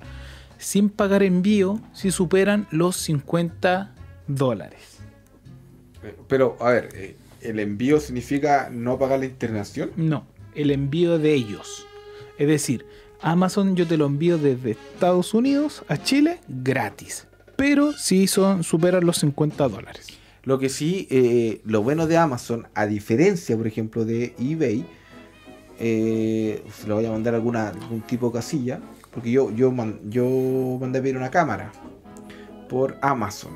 [0.58, 3.94] sin pagar envío si superan los 50
[4.26, 5.00] dólares.
[6.30, 9.92] Pero, a ver, eh, ¿el envío significa no pagar la internación?
[9.98, 10.26] No,
[10.56, 11.86] el envío de ellos.
[12.38, 12.86] Es decir,
[13.20, 17.28] Amazon yo te lo envío desde Estados Unidos a Chile gratis.
[17.58, 20.08] Pero si son, superan los 50 dólares.
[20.44, 24.86] Lo que sí, eh, lo bueno de Amazon, a diferencia, por ejemplo, de eBay,
[25.80, 28.80] eh, se lo voy a mandar alguna, algún tipo de casilla,
[29.12, 31.72] porque yo, yo, man- yo mandé a pedir una cámara
[32.70, 33.52] por Amazon.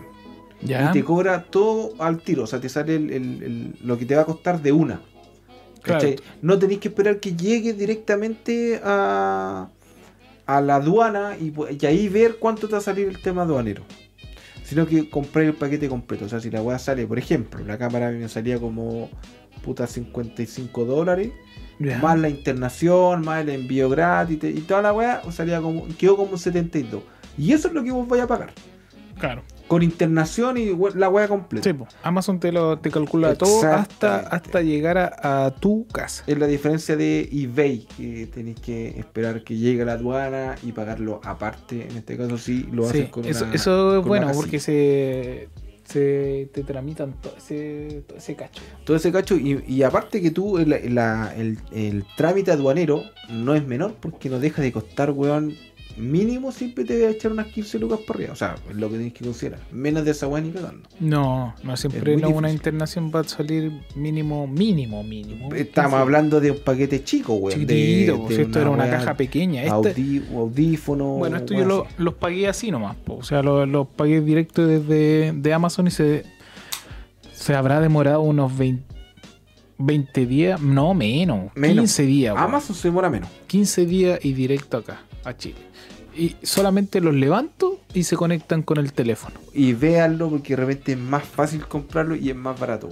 [0.61, 0.89] ¿Ya?
[0.89, 4.05] Y te cobra todo al tiro, o sea, te sale el- el- el- lo que
[4.05, 5.01] te va a costar de una.
[5.83, 6.15] ¿cachai?
[6.41, 9.69] No tenéis que esperar que llegue directamente a,
[10.47, 13.83] a la aduana y, y ahí ver cuánto te va a salir el tema aduanero.
[14.63, 16.25] Sino que compré el paquete completo.
[16.25, 19.11] O sea, si la weá sale, por ejemplo, la cámara me salía como
[19.63, 21.29] puta 55 dólares,
[21.79, 26.37] Más la internación, más el envío gratis y toda la weá, salía como, quedó como
[26.37, 27.01] 72.
[27.37, 28.51] Y eso es lo que vos vais a pagar.
[29.19, 29.43] Claro.
[29.67, 31.63] Con internación y we- la weá completa.
[31.67, 31.87] Sí, po.
[32.03, 36.23] Amazon te lo te calcula todo hasta, hasta llegar a, a tu casa.
[36.27, 40.71] Es la diferencia de eBay, que tenéis que esperar que llegue a la aduana y
[40.73, 41.87] pagarlo aparte.
[41.89, 45.49] En este caso sí lo hacen Sí, con eso, una- eso es bueno porque se,
[45.85, 48.61] se te tramitan todo ese, todo ese cacho.
[48.83, 49.35] todo ese cacho.
[49.35, 54.61] Y, y aparte que tú, el, el trámite aduanero no es menor porque no deja
[54.61, 55.55] de costar, weón.
[55.97, 58.33] Mínimo siempre te voy a echar unas 15 lucas para arriba.
[58.33, 59.59] O sea, es lo que tenéis que considerar.
[59.71, 60.87] Menos de esa weá ni cagando.
[60.99, 65.53] No, no siempre no, una internación va a salir mínimo, mínimo, mínimo.
[65.55, 66.01] Estamos 15.
[66.01, 67.59] hablando de un paquete chico, weón.
[67.59, 69.63] chiquitito, de, pues, de esto era una caja pequeña.
[69.63, 71.05] Este- audí- audífono.
[71.15, 72.95] bueno, esto yo lo- los pagué así nomás.
[72.97, 73.15] po.
[73.15, 76.23] O sea, los los pagué directo desde de Amazon y se,
[77.33, 78.83] se habrá demorado unos 20,
[79.77, 81.77] 20 días, no menos, Menos.
[81.83, 82.33] 15 días.
[82.35, 82.43] weón.
[82.49, 83.29] Amazon se demora menos.
[83.47, 85.55] 15 días y directo acá, a Chile.
[86.17, 89.35] Y solamente los levanto y se conectan con el teléfono.
[89.53, 92.89] Y véanlo porque de repente es más fácil comprarlo y es más barato.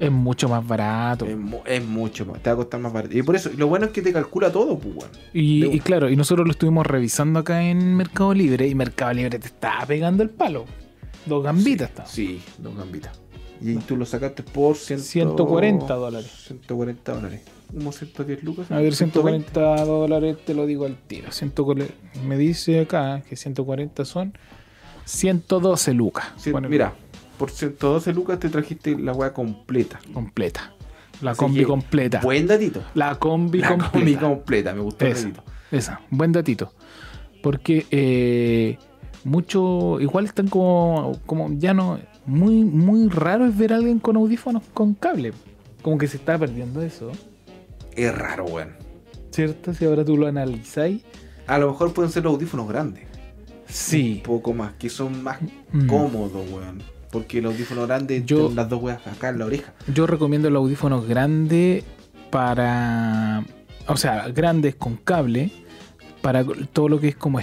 [0.00, 1.26] Es mucho más barato.
[1.26, 3.16] Es, mu- es mucho más, te va a costar más barato.
[3.16, 5.08] Y por eso, lo bueno es que te calcula todo, pues.
[5.32, 9.46] Y, claro, y nosotros lo estuvimos revisando acá en Mercado Libre y Mercado Libre te
[9.46, 10.64] estaba pegando el palo.
[11.26, 12.06] Dos gambitas está.
[12.06, 13.20] Sí, dos gambitas.
[13.62, 16.30] Y tú lo sacaste por ciento- 140 dólares.
[16.48, 17.42] 140 dólares.
[17.72, 18.70] Como 110 lucas.
[18.70, 19.48] A ver, 120.
[19.52, 21.30] 140 dólares te lo digo al tiro.
[21.32, 21.92] 140
[22.26, 24.32] me dice acá que 140 son
[25.04, 26.26] 112 lucas.
[26.38, 26.92] Cien- mira,
[27.38, 30.00] por 112 lucas te trajiste la weá completa.
[30.12, 30.72] completa.
[31.20, 32.20] La combi completa.
[32.20, 32.82] Buen datito.
[32.94, 33.92] La combi La completa.
[33.92, 35.44] combi completa, me gustó el Esa, datito.
[35.70, 36.72] esa, buen datito.
[37.42, 38.76] Porque eh,
[39.24, 44.16] mucho, igual están como, como ya no, muy, muy raro es ver a alguien con
[44.16, 45.32] audífonos con cable.
[45.82, 47.10] Como que se está perdiendo eso,
[47.96, 48.70] Es raro, weón.
[49.30, 49.72] ¿cierto?
[49.74, 51.02] Si ahora tú lo analizáis.
[51.46, 53.04] A lo mejor pueden ser los audífonos grandes.
[53.66, 54.16] Sí.
[54.18, 55.38] Un poco más, que son más
[55.72, 55.86] Mm.
[55.86, 56.82] cómodos, weón.
[57.10, 59.72] Porque el audífono grande Yo- las dos weas acá en la oreja.
[59.92, 61.84] Yo recomiendo los audífonos grandes
[62.30, 63.44] para.
[63.88, 65.50] O sea, grandes con cable.
[66.22, 67.40] Para todo lo que es como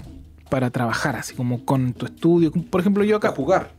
[0.49, 2.51] para trabajar, así como con tu estudio.
[2.51, 3.35] Por ejemplo, yo Acá acá.
[3.35, 3.71] jugar.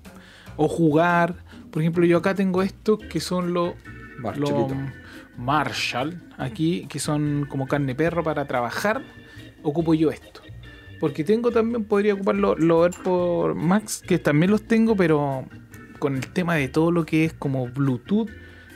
[0.57, 1.37] O jugar.
[1.71, 3.75] Por ejemplo, yo acá tengo estos que son los.
[5.37, 6.23] Marshall.
[6.37, 9.03] Aquí, que son como carne perro para trabajar.
[9.63, 10.41] Ocupo yo esto.
[11.01, 15.47] Porque tengo también, podría ocupar los los AirPods Max, que también los tengo, pero
[15.99, 18.29] con el tema de todo lo que es como Bluetooth,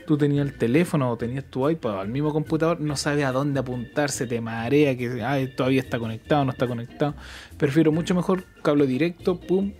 [0.06, 3.60] tú tenías el teléfono o tenías tu iPad al mismo computador, no sabes a dónde
[3.60, 7.14] apuntar, se te marea, que ay, todavía está conectado, no está conectado.
[7.56, 9.72] Prefiero mucho mejor cable directo, pum,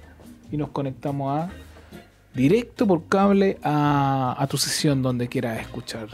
[0.51, 1.51] y nos conectamos a
[2.35, 6.09] directo por cable a, a tu sesión donde quieras escuchar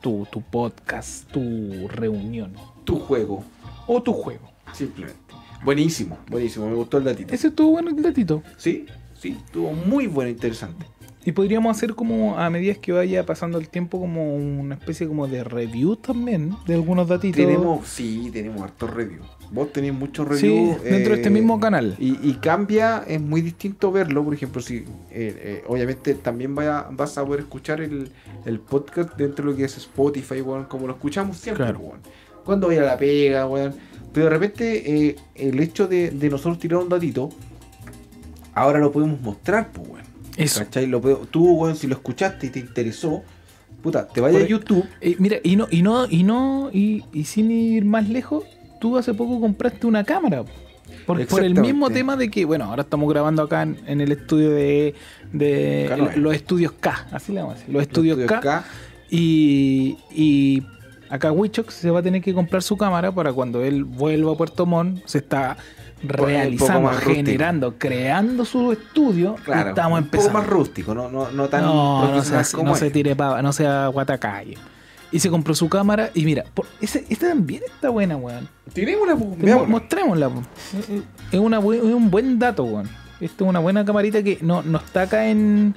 [0.00, 3.44] tu, tu podcast, tu reunión Tu juego.
[3.86, 4.50] o tu juego.
[4.72, 5.18] Simplemente.
[5.64, 6.66] Buenísimo, buenísimo.
[6.68, 7.34] Me gustó el datito.
[7.34, 8.42] Ese estuvo bueno el datito.
[8.56, 8.86] Sí,
[9.18, 10.86] sí, estuvo muy bueno, interesante.
[11.26, 15.26] Y podríamos hacer como a medida que vaya pasando el tiempo como una especie como
[15.26, 17.44] de review también de algunos datitos.
[17.44, 19.26] Tenemos, sí, tenemos hartos reviews.
[19.50, 20.82] Vos tenés muchos Sí, reviews.
[20.84, 21.96] dentro de este eh, mismo canal.
[21.98, 24.22] Y, y cambia, es muy distinto verlo.
[24.24, 28.12] Por ejemplo, si eh, eh, obviamente también vaya- vas a poder escuchar el,
[28.44, 31.80] el podcast dentro de lo que es Spotify, weón, como lo escuchamos siempre, Claro.
[32.44, 33.74] Cuando vaya a la pega, weón.
[34.12, 37.30] Pero de repente, el hecho de, de nosotros tirar un datito,
[38.54, 40.05] ahora lo podemos mostrar, pues, weón.
[40.36, 40.60] Eso.
[40.60, 40.86] ¿Cachai?
[40.86, 43.22] Lo puedo- tú, weón, si lo escuchaste y te interesó,
[43.82, 44.84] puta, te vayas Por- a YouTube.
[45.00, 48.44] Eh, mira, y no, y no, y no, y, y sin ir más lejos,
[48.80, 50.44] tú hace poco compraste una cámara.
[51.04, 54.12] Por, por el mismo tema de que, bueno, ahora estamos grabando acá en, en el
[54.12, 54.94] estudio de,
[56.16, 58.40] los estudios K, así le vamos a decir, los estudios, los K.
[58.40, 58.64] K.
[59.10, 60.62] Y, y
[61.10, 64.36] acá Wichox se va a tener que comprar su cámara para cuando él vuelva a
[64.36, 65.56] Puerto Montt, se está
[66.02, 67.10] realizando, rústico.
[67.14, 69.36] generando, creando su estudio.
[69.44, 70.32] Claro, estamos un empezando.
[70.32, 72.22] poco más rústico, no, no, no tan No, no,
[72.52, 74.56] como no se tire pava, no sea guatacalle.
[75.12, 78.48] Y se compró su cámara y mira, por- ese, esta también está buena, weón.
[78.72, 79.68] Tirémosla, pues, Mo- veámosla.
[79.70, 80.42] Mostrémosla, po.
[81.32, 82.88] Es- una, es un buen dato, weón.
[83.20, 85.74] Esta es una buena camarita que no, no está acá en...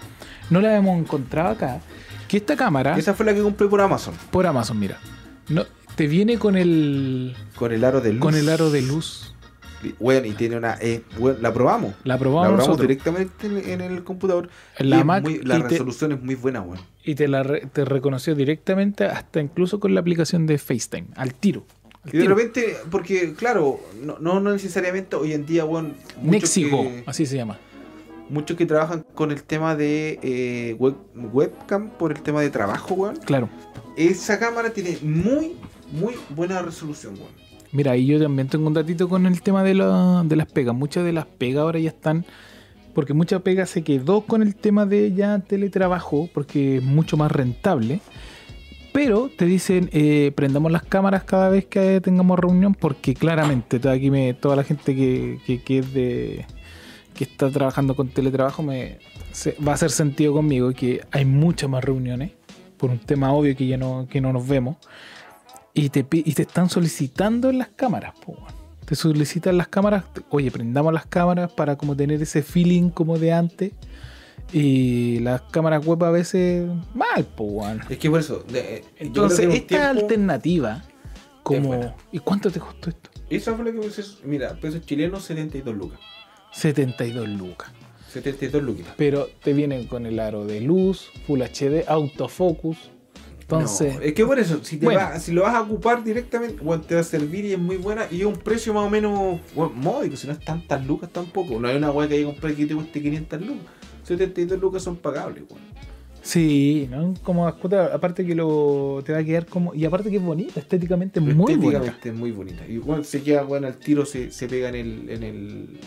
[0.50, 1.80] No la hemos encontrado acá.
[2.28, 4.14] Que esta cámara, Esa fue la que compré por Amazon.
[4.32, 4.98] por Amazon, mira.
[5.48, 5.64] No,
[5.96, 7.36] te viene con el...
[7.56, 8.22] Con el aro de luz.
[8.22, 9.36] Con el aro de luz.
[10.00, 10.78] Bueno, y tiene una.
[10.82, 11.94] eh, bueno, la probamos.
[12.04, 12.88] La La probamos probamos nosotros.
[12.88, 14.50] directamente en, en el computador.
[14.78, 16.80] En la Mac muy- la te- resolución es muy buena, weón.
[17.04, 21.08] Y te, la re- te reconoció directamente, hasta incluso con la aplicación de FaceTime.
[21.16, 21.66] Al tiro.
[22.04, 22.36] Al Y de tiro.
[22.36, 25.96] repente, porque claro, no, no no necesariamente hoy en día, weón.
[26.22, 27.58] Nexigo, que- así se llama.
[28.30, 32.94] Muchos que trabajan con el tema de eh, web- webcam por el tema de trabajo,
[32.94, 33.16] weón.
[33.18, 33.50] Claro.
[33.98, 35.56] Esa cámara tiene muy,
[35.92, 37.49] muy buena resolución, weón.
[37.72, 40.76] Mira, y yo también tengo un datito con el tema de, la- de las pegas.
[40.76, 42.26] Muchas de las pegas ahora ya están.
[42.96, 47.32] Porque mucha pega se quedó con el tema de ya teletrabajo, porque es mucho más
[47.32, 48.00] rentable.
[48.92, 53.94] Pero te dicen, eh, prendamos las cámaras cada vez que tengamos reunión, porque claramente toda,
[53.94, 56.46] aquí me, toda la gente que, que, es de
[57.14, 58.98] que está trabajando con teletrabajo me
[59.66, 62.32] va a hacer sentido conmigo que hay muchas más reuniones
[62.78, 64.78] por un tema obvio que ya no, que no nos vemos
[65.74, 68.14] y te, pi- y te están solicitando en las cámaras.
[68.26, 68.36] po.
[68.86, 73.32] Te solicitan las cámaras, oye, prendamos las cámaras para como tener ese feeling como de
[73.34, 73.72] antes.
[74.52, 77.62] Y las cámaras web a veces mal, po.
[77.90, 78.44] Es que por eso.
[78.50, 80.84] de- eh, Entonces, esta tiempo- alternativa,
[81.44, 81.96] como.
[82.12, 83.10] ¿Y cuánto te costó esto?
[83.30, 86.00] Esa fue la que me dices, Mira, pesos chilenos 72 lucas.
[86.52, 87.70] 72 lucas.
[88.12, 88.88] 72 lucas.
[88.98, 92.90] Pero te vienen con el aro de luz, Full HD, autofocus.
[93.58, 95.00] Entonces, No, es que por eso, si, te Bueno.
[95.00, 97.78] va- si lo vas a ocupar directamente, bueno, te va a servir y es muy
[97.78, 101.10] buena y es un precio más o menos bueno, módico, si no es tantas lucas
[101.12, 101.60] tampoco.
[101.60, 103.66] No hay una weá que hay que comprar que te cueste 500 lucas.
[104.04, 105.62] 72 lucas son pagables, weón.
[106.22, 107.14] sí, ¿no?
[107.24, 109.74] Como aparte que lo te va a quedar como.
[109.74, 111.54] Y aparte que es bonita, estéticamente muy bonita.
[111.54, 112.68] Estéticamente es muy bonita.
[112.68, 115.80] Igual se queda, weón, al tiro se, se pega en el, en el.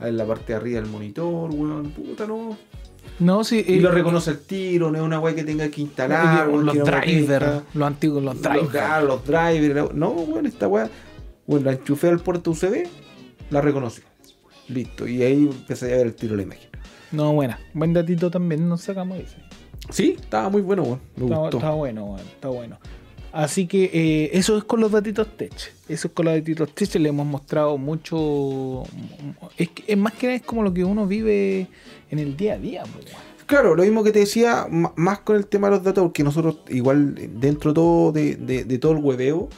[0.00, 2.56] en la parte de arriba del monitor, weón, puta no.
[3.18, 3.64] No, sí.
[3.66, 6.74] Y eh, lo reconoce al tiro, no es una weá que tenga que instalar, los,
[6.74, 9.74] drivers, los antiguos, los drivers.
[9.74, 10.88] los No, bueno, esta weá.
[11.46, 12.86] Bueno, la enchufé al puerto USB,
[13.50, 14.04] la reconoció.
[14.68, 15.06] Listo.
[15.08, 16.68] Y ahí empecé a ver el tiro de la imagen.
[17.10, 17.58] No, buena.
[17.72, 19.36] Buen datito también nos sacamos ese.
[19.90, 21.00] Sí, estaba muy bueno, weón.
[21.16, 21.56] Me Está, gustó.
[21.56, 22.78] está bueno, weón, está bueno.
[23.32, 25.52] Así que eh, eso es con los datitos tech.
[25.88, 26.94] Eso es con los datitos tech.
[26.96, 28.82] Le hemos mostrado mucho.
[29.56, 31.66] Es, que- es más que nada es como lo que uno vive
[32.10, 32.82] en el día a día.
[32.84, 33.04] weón.
[33.46, 36.58] Claro, lo mismo que te decía, más con el tema de los datos, porque nosotros,
[36.68, 39.48] igual, dentro todo de, de- de todo el hueveo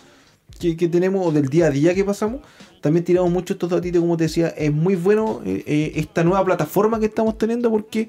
[0.61, 2.41] que, que tenemos, o del día a día que pasamos,
[2.81, 6.45] también tiramos mucho estos datitos, como te decía, es muy bueno eh, eh, esta nueva
[6.45, 8.09] plataforma que estamos teniendo porque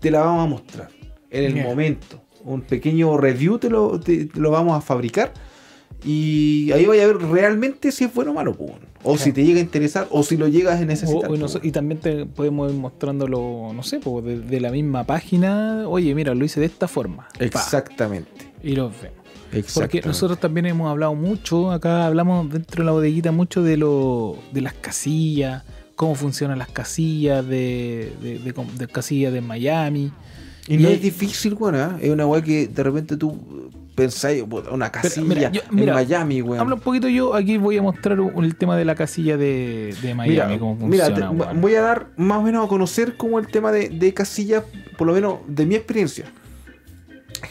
[0.00, 0.88] te la vamos a mostrar
[1.30, 1.66] en el Bien.
[1.66, 2.20] momento.
[2.44, 5.32] Un pequeño review te lo, te- te lo vamos a fabricar.
[6.04, 8.66] Y ahí vaya a ver realmente si es bueno o malo, po,
[9.04, 11.30] o si te llega a interesar, o si lo llegas a necesitar.
[11.30, 15.84] O- no y también te podemos ir mostrándolo, no sé, po, de, la misma página.
[15.88, 17.28] Oye, mira, lo hice de esta forma.
[17.38, 18.30] Pa, Exactamente.
[18.62, 19.18] y los vemos.
[19.74, 24.38] Porque nosotros también hemos hablado mucho, acá hablamos dentro de la bodeguita mucho de lo
[24.52, 25.62] de las casillas,
[25.94, 30.10] cómo funcionan las casillas de, de, de- de casillas de Miami.
[30.68, 31.98] Y no es difícil, weón, ¿ah?
[32.00, 33.36] es una weá que de repente tú
[33.94, 36.60] pensáis, una casilla mira, yo- mira, en Miami, weón.
[36.60, 39.94] Habla un poquito yo, aquí voy a mostrar un- el tema de la casilla de,
[40.02, 41.30] de Miami, Mira, cómo mira, funciona.
[41.30, 41.60] te- weón.
[41.60, 44.64] voy a dar más o menos a conocer como el tema de, de casillas,
[44.96, 46.24] por lo menos de mi experiencia.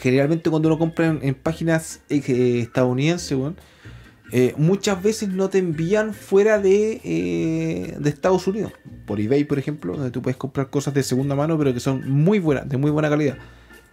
[0.00, 3.56] Generalmente cuando uno compra en, en páginas eh, estadounidenses, weón,
[4.32, 8.72] eh, muchas veces no te envían fuera de, eh, de Estados Unidos.
[9.04, 12.10] Por eBay, por ejemplo, donde tú puedes comprar cosas de segunda mano, pero que son
[12.10, 13.36] muy buenas, de muy buena calidad.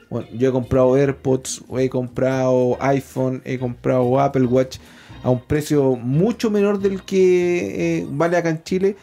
[0.09, 4.77] Bueno, yo he comprado AirPods, he comprado iPhone, he comprado Apple Watch
[5.23, 8.95] a un precio mucho menor del que eh, vale acá en Chile.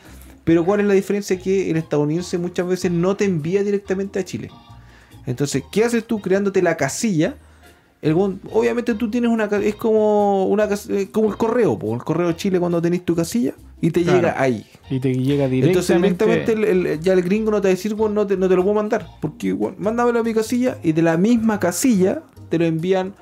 [0.44, 1.38] Pero ¿cuál es la diferencia?
[1.38, 4.50] Que el estadounidense muchas veces no te envía directamente a Chile.
[5.26, 7.36] Entonces, ¿qué haces tú creándote la casilla?
[8.52, 12.61] Obviamente tú tienes una es como una eh, como el correo, el correo de Chile
[12.61, 14.18] cuando tenés tu casilla y te Claro.
[14.18, 14.66] llega ahí.
[14.89, 16.24] Y te llega Entonces directamente.
[16.27, 18.49] directamente el- el- ya el gringo no te va a decir, "Weón, no te, no
[18.49, 22.22] te lo puedo mandar, porque weón, mándamelo a mi casilla y de la misma casilla
[22.49, 23.14] te lo envían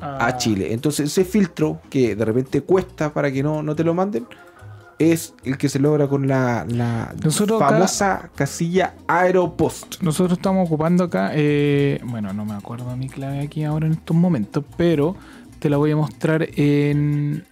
[0.00, 0.72] a- a Chile.
[0.74, 4.26] Entonces ese filtro que de repente cuesta para que no, no te lo manden
[4.98, 10.00] es el que se logra con la, la Nosotros acá- famosa casilla Aeropost.
[10.02, 14.16] Nosotros estamos ocupando acá, eh, bueno, no me acuerdo mi clave aquí ahora en estos
[14.16, 15.16] momentos, pero
[15.58, 17.44] te la voy a mostrar en,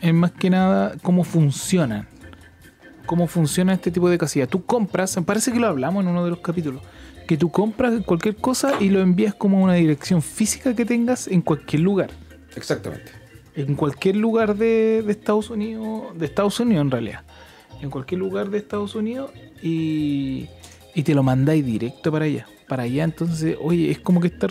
[0.00, 2.06] en más que nada cómo funcionan.
[3.06, 4.46] Cómo funciona este tipo de casilla.
[4.46, 6.82] Tú compras, parece que lo hablamos en uno de los capítulos,
[7.26, 11.40] que tú compras cualquier cosa y lo envías como una dirección física que tengas en
[11.40, 12.10] cualquier lugar.
[12.54, 13.12] Exactamente.
[13.54, 17.22] En cualquier lugar de, de Estados Unidos, de Estados Unidos en realidad.
[17.80, 19.30] En cualquier lugar de Estados Unidos
[19.62, 20.48] y,
[20.94, 22.46] y te lo mandáis directo para allá.
[22.68, 24.50] Para allá, entonces, oye, es como que estar.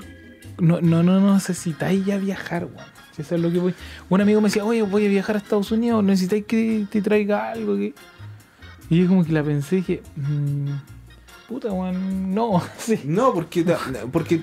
[0.57, 2.96] No, no, no necesitáis ya viajar, weón.
[3.17, 3.73] Si Eso es lo que voy.
[4.09, 7.51] Un amigo me decía, oye, voy a viajar a Estados Unidos, necesitáis que te traiga
[7.51, 7.75] algo.
[7.75, 7.93] que-".
[8.89, 10.69] Y yo como que la pensé y dije, "Mm,
[11.49, 12.61] puta, weón, no.
[12.77, 12.99] sí.
[13.03, 13.79] No, porque, da-
[14.11, 14.41] porque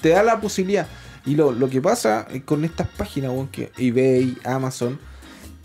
[0.00, 0.88] te da la posibilidad.
[1.26, 4.98] Y lo, lo que pasa con estas páginas, weón, que eBay, Amazon,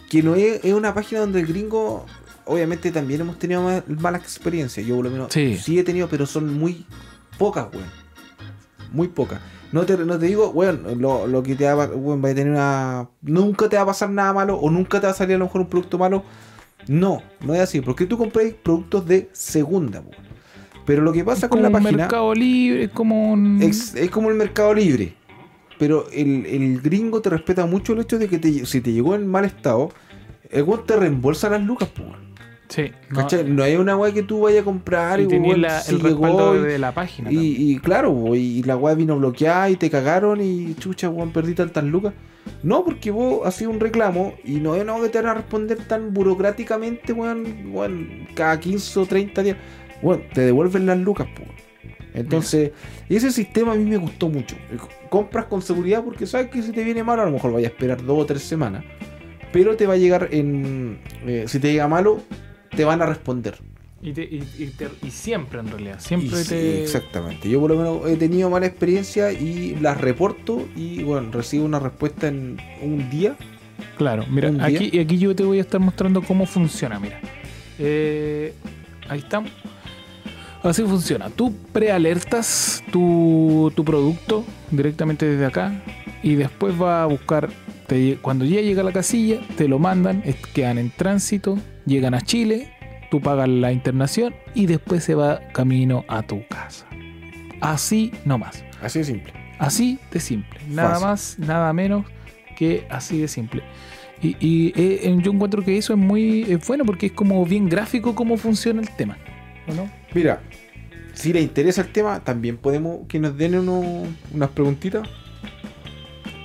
[0.09, 2.05] que no es, es una página donde el gringo,
[2.45, 4.85] obviamente también hemos tenido ma- malas experiencias.
[4.85, 5.57] Yo por lo menos Sí.
[5.57, 6.85] sí, he tenido, pero son muy
[7.37, 7.87] pocas, weón.
[8.91, 9.39] Muy pocas.
[9.71, 13.07] No te, no te digo, weón, lo, lo que te va, va a tener una...
[13.21, 15.45] Nunca te va a pasar nada malo o nunca te va a salir a lo
[15.45, 16.23] mejor un producto malo.
[16.87, 17.79] No, no es así.
[17.79, 20.03] Porque tú compras productos de segunda.
[20.85, 21.91] Pero lo que pasa con la un página...
[21.91, 23.61] mercado libre, es como un.
[23.61, 25.13] Es, es como el mercado libre.
[25.79, 29.15] Pero el, el gringo te respeta mucho el hecho de que te- si te llegó
[29.15, 29.91] en mal estado,
[30.49, 32.30] el te reembolsa las lucas, weón.
[32.71, 33.27] Sí, no.
[33.47, 36.55] No hay una weá que tú vayas a comprar y, y la- si el respaldo
[36.55, 37.29] y- de la página.
[37.31, 41.83] y, claro, y la weá vino bloqueada y te cagaron y chucha, weón, perdí tantas
[41.83, 42.13] lucas.
[42.63, 45.77] No, porque vos hacías un reclamo y no es nada que te van a responder
[45.85, 49.57] tan burocráticamente, weón, weón, cada 15 o 30 días.
[50.01, 51.43] Weón, te devuelven las lucas, po.
[52.13, 52.71] Entonces,
[53.07, 54.55] ese sistema a mí me gustó mucho.
[55.09, 57.71] Compras con seguridad porque sabes que si te viene malo, a lo mejor vaya a
[57.71, 58.83] esperar dos o tres semanas.
[59.53, 60.99] Pero te va a llegar en.
[61.25, 62.21] eh, si te llega malo,
[62.75, 63.57] te van a responder.
[64.03, 66.81] Y, te- y- y te- y siempre en realidad, siempre te...
[66.83, 67.47] Exactamente.
[67.49, 71.79] Yo por lo menos he tenido mala experiencia y las reporto y bueno, recibo una
[71.79, 73.35] respuesta en un día.
[73.97, 74.65] Claro, mira, día.
[74.65, 77.19] aquí, aquí yo te voy a estar mostrando cómo funciona, mira.
[77.77, 78.53] Eh,
[79.07, 79.51] ahí estamos.
[80.63, 81.29] Así funciona.
[81.29, 85.83] Tú prealertas tu, tu producto directamente desde acá
[86.23, 87.49] y después va a buscar,
[87.87, 92.21] te- cuando ya llega a la casilla, te lo mandan, quedan en tránsito, llegan a
[92.21, 92.71] Chile,
[93.09, 96.85] tú pagas la internación y después se va camino a tu casa.
[97.59, 98.63] Así nomás.
[98.81, 99.33] Así de simple.
[99.59, 100.59] Así de simple.
[100.69, 101.07] Nada Fácil.
[101.07, 102.05] más, nada menos
[102.57, 103.61] que así de simple.
[104.21, 108.13] Y, y, eh, yo encuentro que eso es muy bueno porque es como bien gráfico
[108.15, 109.17] cómo funciona el tema.
[109.67, 109.89] ¿o no?
[110.13, 110.41] Mira,
[111.13, 114.03] si le interesa el tema, también podemos que nos den uno-
[114.33, 115.07] unas preguntitas.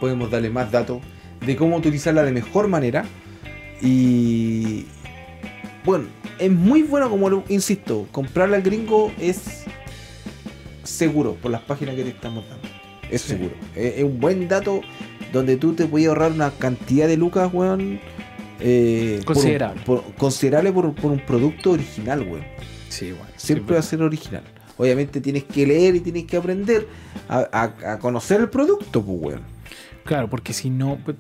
[0.01, 1.01] Podemos darle más datos
[1.45, 3.05] de cómo utilizarla de mejor manera.
[3.83, 4.87] Y
[5.87, 6.05] bueno,
[6.39, 9.65] es muy bueno, como lo insisto, comprarla al gringo es
[10.85, 12.69] seguro por las páginas que te estamos dando.
[13.11, 13.29] Es Sí.
[13.31, 13.55] seguro.
[13.75, 14.81] Es, es un buen dato
[15.33, 18.01] donde tú te puedes ahorrar una cantidad de lucas, weón.
[18.59, 19.83] eh, Considerable.
[19.85, 22.45] por- considerable por, por un producto original, weón.
[22.89, 23.27] Sí, bueno.
[23.37, 24.43] Siempre va a ser original.
[24.79, 26.87] Obviamente tienes que leer y tienes que aprender
[27.29, 29.43] a, a- a conocer el producto, pues, weón.
[30.05, 31.17] Claro, porque si no, pues,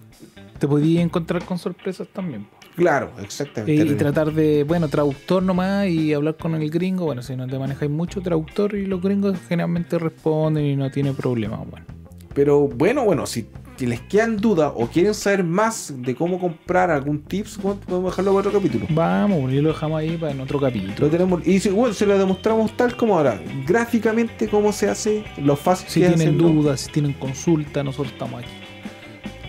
[0.58, 2.46] te podías encontrar con sorpresas también.
[2.76, 3.74] Claro, exactamente.
[3.74, 7.06] y tratar de, bueno, traductor nomás y hablar con el gringo.
[7.06, 11.12] Bueno, si no te manejáis mucho, traductor y los gringos generalmente responden y no tiene
[11.12, 11.56] problema.
[11.56, 11.86] Bueno,
[12.34, 13.46] Pero bueno, bueno, si,
[13.78, 18.48] les quedan dudas o quieren saber más de cómo comprar algún tips, podemos dejarlo para
[18.48, 18.86] otro capítulo.
[18.90, 21.08] vamos, y lo dejamos ahí para en otro Lo capítulo.
[21.08, 25.56] tenemos, y si, bueno, se lo demostramos tal como ahora, gráficamente cómo se hace, lo
[25.56, 26.48] fácil Si que tienen hacerlo.
[26.48, 28.52] dudas, si tienen consulta, nosotros estamos aquí.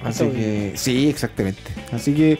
[0.04, 1.62] Así que, sí, exactamente.
[1.92, 2.40] Así que,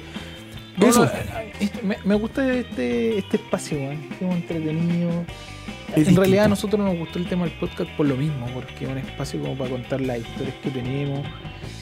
[0.78, 1.06] No, eso.
[1.06, 1.12] no,
[1.60, 4.00] eh, me, me gusta este, este espacio, weón.
[4.20, 5.10] Es entretenido.
[5.10, 6.22] Es en distinto.
[6.22, 8.98] realidad a nosotros nos gustó el tema del podcast por lo mismo, porque es un
[8.98, 11.26] espacio como para contar las historias que tenemos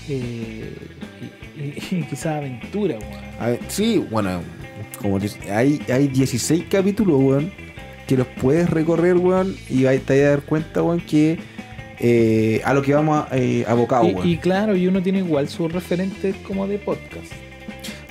[0.09, 0.75] eh,
[1.57, 3.59] y, y- y quizás aventura, weón.
[3.67, 4.41] Sí, bueno,
[5.01, 5.19] como
[5.51, 7.51] hay, hay 16 capítulos, weón,
[8.07, 11.39] que los puedes recorrer, weón, y te vas a dar cuenta, weón, que
[11.99, 14.29] eh, a lo que vamos a, eh, abocados, Y, weón.
[14.29, 17.31] y claro, y uno tiene igual sus referentes como de podcast.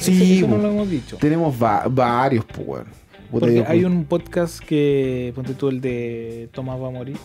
[0.05, 0.63] Sí, eso, eso no weón.
[0.63, 1.17] lo hemos dicho.
[1.19, 2.85] Tenemos va- varios, pues,
[3.31, 7.17] Porque hay un podcast que, ponte tú el de Tomás va a morir,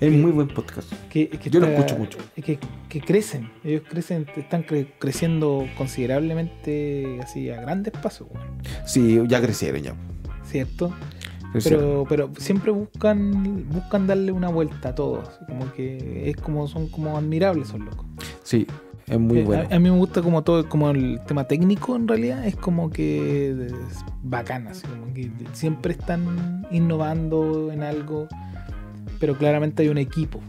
[0.00, 0.92] Es muy buen podcast.
[1.10, 2.18] que, que Yo lo escucho mucho.
[2.36, 2.58] Que,
[2.88, 8.46] que crecen, ellos crecen, están cre- creciendo considerablemente así a grandes pasos, weón,
[8.86, 9.94] Sí, ya crecieron, ya.
[10.44, 10.92] ¿cierto?
[11.52, 11.80] Crecieron.
[11.80, 16.88] Pero, pero siempre buscan buscan darle una vuelta a todos, como que es como son
[16.88, 18.06] como admirables son locos.
[18.42, 18.66] Sí,
[19.06, 19.66] es muy Eh, bueno.
[19.70, 22.90] a, a mí me gusta como todo, como el tema técnico en realidad es como
[22.90, 23.72] que es
[24.22, 28.28] bacán, así como que siempre están innovando en algo,
[29.18, 30.40] pero claramente hay un equipo.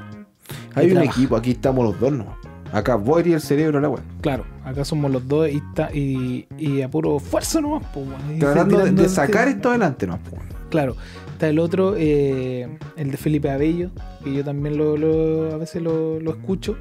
[0.76, 2.36] Hay un equipo, aquí estamos los dos, ¿no?
[2.72, 4.04] Acá voy y el cerebro, la weón.
[4.22, 8.08] Claro, acá somos los dos y, está, y, y a puro esfuerzo nomás, pues,
[8.40, 10.18] Tratando de, sacar esto adelante, ¿no?
[10.28, 10.42] pues.
[10.72, 10.96] Claro,
[11.34, 13.92] está el otro, eh, el de Felipe Abello,
[14.24, 16.76] que yo también lo, lo- a veces lo, lo escucho.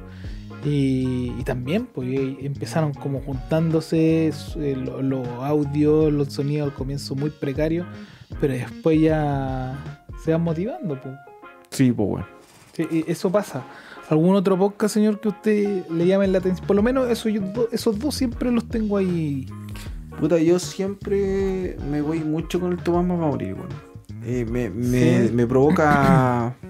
[0.65, 2.07] Y, y también, pues
[2.41, 7.85] empezaron como juntándose eh, lo- los audios, los sonidos al comienzo muy precarios,
[8.39, 10.99] pero después ya se van motivando.
[11.01, 11.15] Pues.
[11.69, 12.27] Sí, pues, bueno.
[12.73, 13.63] Sí, eso pasa.
[14.09, 16.65] ¿Algún otro podcast, señor, que usted le llame la atención?
[16.67, 17.41] Por lo menos eso, yo
[17.71, 19.45] esos dos siempre los tengo ahí.
[20.19, 23.67] Puta, yo siempre me voy mucho con el Tomás morir, weón.
[24.25, 25.33] Eh, me, me, Sí.
[25.33, 26.55] me provoca.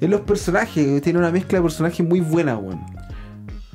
[0.00, 2.80] en los personajes, tiene una mezcla de personajes muy buena, weón.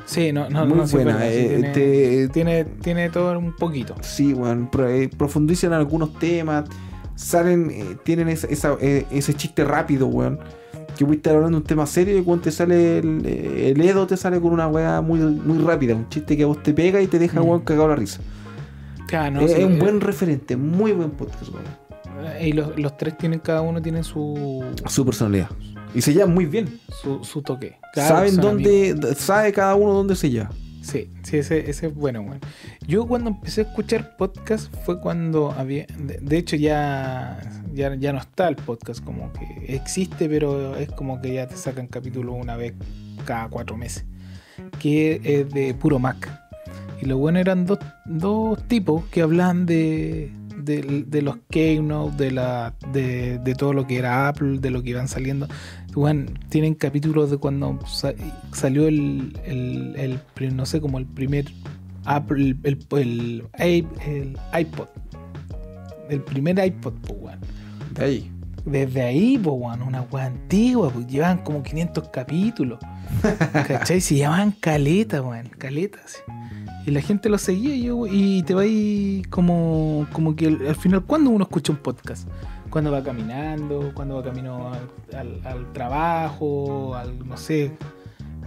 [0.05, 3.55] Sí, no, no, Muy no, es buena, sí, eh, tiene, te- tiene, tiene todo un
[3.55, 3.95] poquito.
[4.01, 4.69] Sí, weón.
[4.69, 6.65] pro- eh, profundizan en algunos temas.
[7.15, 10.39] Salen, eh, tienen esa, esa- ese chiste rápido, weón.
[10.95, 13.82] Que voy a estar hablando de un tema serio y cuando te sale el, el
[13.82, 15.95] Edo, te sale con una weá muy, muy rápida.
[15.95, 17.45] Un chiste que a vos te pega y te deja, Mm.
[17.49, 18.21] weón, cagado la risa.
[19.07, 21.86] Claro, no, es sí, es un buen referente, muy buen podcast, weón.
[22.41, 25.49] Y los, los tres tienen, cada uno tiene su, Su personalidad.
[25.96, 26.80] Y se llevan muy bien.
[27.02, 27.78] su, su toque.
[27.93, 29.18] Claro, Saben dónde, amigos.
[29.18, 30.52] sabe cada uno dónde se lleva.
[30.82, 32.41] Sí, sí, ese, ese es bueno, bueno.
[32.86, 35.88] Yo cuando empecé a escuchar podcast fue cuando había.
[35.98, 37.39] De, de hecho, ya,
[37.74, 41.56] ya, ya no está el podcast, como que existe, pero es como que ya te
[41.58, 42.74] sacan capítulos una vez
[43.26, 44.06] cada cuatro meses.
[44.80, 46.30] Que es de puro Mac.
[47.02, 52.32] Y lo bueno eran dos, dos tipos que hablaban de, de, de los keynote, de,
[52.32, 55.48] la, de, de todo lo que era Apple, de lo que iban saliendo.
[55.96, 58.14] Weón, tienen capítulos de cuando sa-
[58.52, 61.46] salió el, el, no sé, como el primer
[62.06, 64.88] Apple, el, el, iPod.
[66.10, 67.39] El primer iPod, pues, weón.
[67.93, 68.32] De ahí.
[68.66, 72.80] Desde ahí, pues, weón, una weá antigua, pues llevaban como 500 capítulos.
[73.68, 74.02] ¿Cachai?
[74.02, 76.20] Se llamaban caleta, weón, caleta, sí.
[76.86, 80.68] Y la gente lo seguía y, yo, y te va ahí como, como que al,
[80.68, 82.28] al final, ¿cuándo uno escucha un podcast?
[82.76, 87.71] Cuando va caminando, cuando va camino al, al- al trabajo, al, no sé.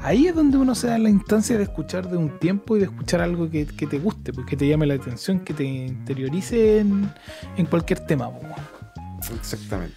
[0.03, 2.85] Ahí es donde uno se da la instancia de escuchar de un tiempo y de
[2.85, 6.81] escuchar algo que, que te guste, pues, que te llame la atención, que te interiorice
[6.81, 7.11] en,
[7.57, 8.31] en cualquier tema.
[8.31, 9.31] pues.
[9.41, 9.97] Exactamente.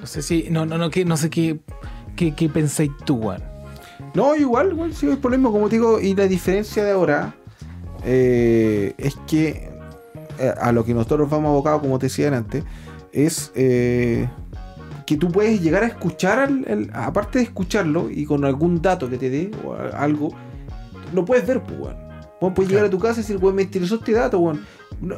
[0.00, 1.60] No sé si, no, no, no, que, no sé qué,
[2.16, 3.40] qué, qué pensáis tú, weón.
[4.14, 6.90] No, igual, igual sí, es por lo mismo, como te digo, y la diferencia de
[6.90, 7.34] ahora
[8.04, 9.70] eh, es que
[10.40, 12.64] eh, a lo que nosotros vamos abocados, como te decía antes,
[13.12, 14.28] es eh,
[15.06, 19.08] que tú puedes llegar a escuchar, al- al- aparte de escucharlo y con algún dato
[19.10, 20.30] que te dé o algo,
[21.14, 21.96] lo puedes ver, pues, weón.
[22.40, 24.64] Vos puedes llegar a tu casa y decir, weón, me interesó este dato, weón.
[25.00, 25.16] No,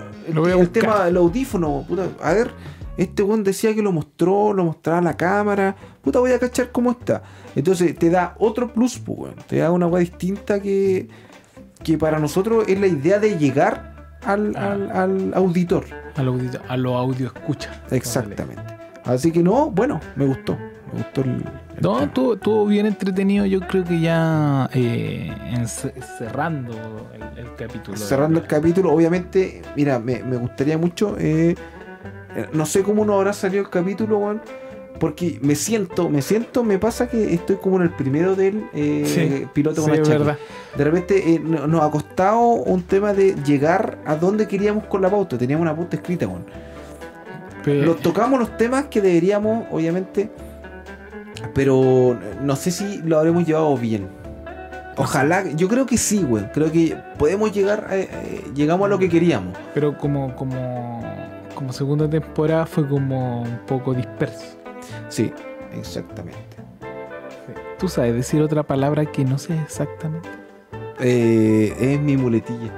[0.49, 2.53] el, tema del audífono, puta, a ver,
[2.97, 6.71] este weón decía que lo mostró, lo mostraba a la cámara, puta, voy a cachar
[6.73, 7.23] cómo está.
[7.55, 9.35] Entonces te da otro plus, pues, weón.
[9.47, 11.09] Te da una weá distinta que,
[11.83, 13.92] que para nosotros es la idea de llegar
[14.25, 14.73] al, Ah.
[14.73, 15.85] al- al auditor.
[16.17, 17.71] A lo, audito- a lo audio escucha.
[17.91, 18.63] Exactamente.
[19.05, 20.57] Así que no, bueno, me gustó.
[20.93, 21.31] Me gustó el.
[21.31, 21.45] el
[21.83, 23.47] No, estuvo, estuvo bien entretenido.
[23.47, 25.33] Yo creo que ya eh,
[26.19, 27.97] cerrando el, el capítulo.
[27.97, 31.17] Cerrando el capítulo, obviamente, mira, me, me gustaría mucho.
[31.19, 31.55] eh,
[32.37, 34.43] eh, no sé cómo no habrá salido el capítulo, weón.
[35.03, 39.03] Porque me siento, me siento, me pasa que estoy como en el primero del eh,
[39.05, 40.17] Sí, piloto Sí, con Achaque.
[40.19, 40.39] verdad.
[40.79, 45.03] De repente eh, no- nos ha costado un tema de llegar a donde queríamos con
[45.03, 45.37] la pauta.
[45.37, 46.45] Teníamos una pauta escrita, weón.
[47.65, 50.31] Pe- Los tocamos los temas que deberíamos, obviamente,
[51.53, 54.07] pero no sé si lo habremos llevado bien.
[54.97, 56.45] Ojalá, yo creo que sí, güey.
[56.53, 58.09] Creo que podemos llegar, a- eh,
[58.55, 59.57] llegamos a lo que queríamos.
[59.75, 61.03] Pero como, como,
[61.57, 64.62] como segunda temporada fue como un poco disperso.
[65.09, 65.33] Sí,
[65.73, 66.57] exactamente.
[67.79, 70.29] ¿Tú sabes decir otra palabra que no sé exactamente?
[71.01, 72.73] Eh, es mi muletilla.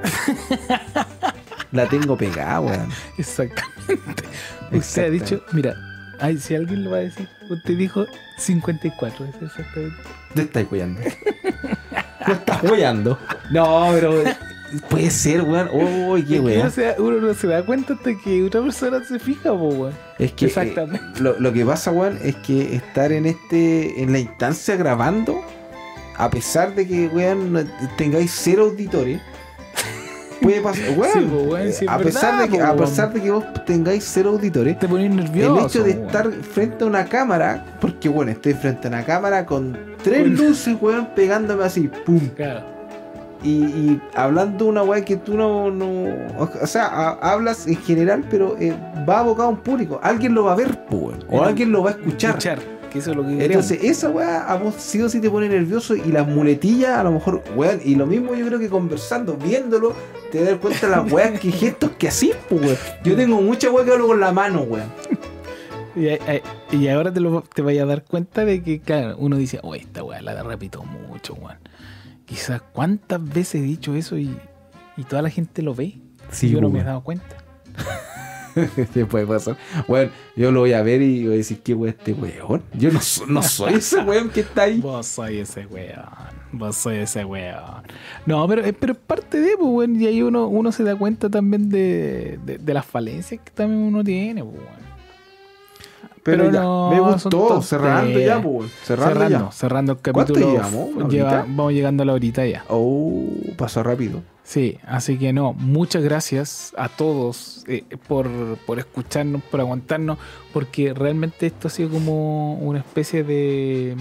[1.73, 2.89] La tengo pegada, weón.
[3.19, 4.25] Exactamente.
[4.73, 5.75] Usted ha dicho, mira,
[6.21, 8.07] ay, si alguien lo va a decir, usted dijo
[8.39, 9.97] 54, es exactamente.
[10.35, 11.01] Te estás guayando.
[12.27, 13.19] Te estás guayando.
[13.51, 14.23] No, pero
[14.91, 15.69] puede ser, weón.
[15.73, 16.71] Uy, qué weón.
[16.99, 19.93] uno, no se da cuenta hasta que otra persona se fija, weón.
[20.19, 21.21] Es que eh, Exactamente.
[21.21, 25.41] lo, lo que pasa, weón, es que estar en este en la instancia grabando,
[26.17, 29.21] a pesar de que, weón, tengáis cero auditores,
[30.41, 31.73] puede pasar, weón.
[31.73, 32.79] Sí, weón, a pesar verdad, de que po, a weón.
[32.85, 35.59] pesar de que vos tengáis cero auditores, Te pones nervioso.
[35.59, 36.07] el hecho de weón.
[36.07, 40.77] estar frente a una cámara, porque bueno, estoy frente a una cámara con tres luces,
[40.81, 42.74] weón, pegándome así, pum, Claro.
[43.45, 45.87] Y, y hablando una weá que tú no, no
[46.39, 48.75] o sea, ha- hablas en general, pero eh,
[49.09, 50.01] va abocado a un público.
[50.03, 52.31] Alguien lo va a ver, weón, o alguien lo va a escuchar.
[52.31, 52.59] Escuchar,
[52.91, 53.45] que eso es lo que.
[53.45, 57.03] Entonces, esa weá a vos sí o sí te pone nervioso y las muletillas, a
[57.05, 59.93] lo mejor, weón, y lo mismo yo creo que conversando, viéndolo,
[60.33, 62.77] te das cuenta de las weas que gestos que así, pues, weón.
[63.05, 64.89] Yo tengo mucha weá que hablo con la mano, weón.
[65.97, 66.19] Y, y-
[66.73, 69.77] y ahora te, lo, te vayas a dar cuenta de que, claro, uno dice, oh,
[69.77, 71.57] esta weá la repito mucho, weón.
[72.27, 74.37] Quizás cuántas veces he dicho eso y,
[74.97, 75.99] y toda la gente lo ve.
[76.31, 77.37] Sí, yo no po, me he dado cuenta.
[78.95, 79.57] ¿Qué puede pasar?
[79.89, 82.63] Bueno, yo lo voy a ver y voy a decir, ¿qué weón este weón?
[82.75, 84.79] Yo no, no soy ese weón que está ahí.
[84.81, 86.05] Vos soy ese weón.
[86.53, 87.83] Vos soy ese weón.
[88.27, 90.01] No, pero, pero es parte de, pues, weón.
[90.01, 93.83] Y ahí uno, uno se da cuenta también de, de, de las falencias que también
[93.83, 94.84] uno tiene, pues, weón.
[96.25, 98.71] Pero, pero ya, no, me gustó, cerrando ya, pues.
[98.83, 99.53] Cerrando, Cerrando, ya.
[99.53, 100.61] cerrando el ¿Cuánto capítulo.
[101.47, 102.65] vamos llegando a la horita ya.
[102.69, 104.23] Oh, pasó rápido.
[104.43, 108.29] Sí, así que no, muchas gracias a todos eh, por,
[108.67, 110.19] por escucharnos, por aguantarnos,
[110.53, 113.97] porque realmente esto ha sido como una especie de,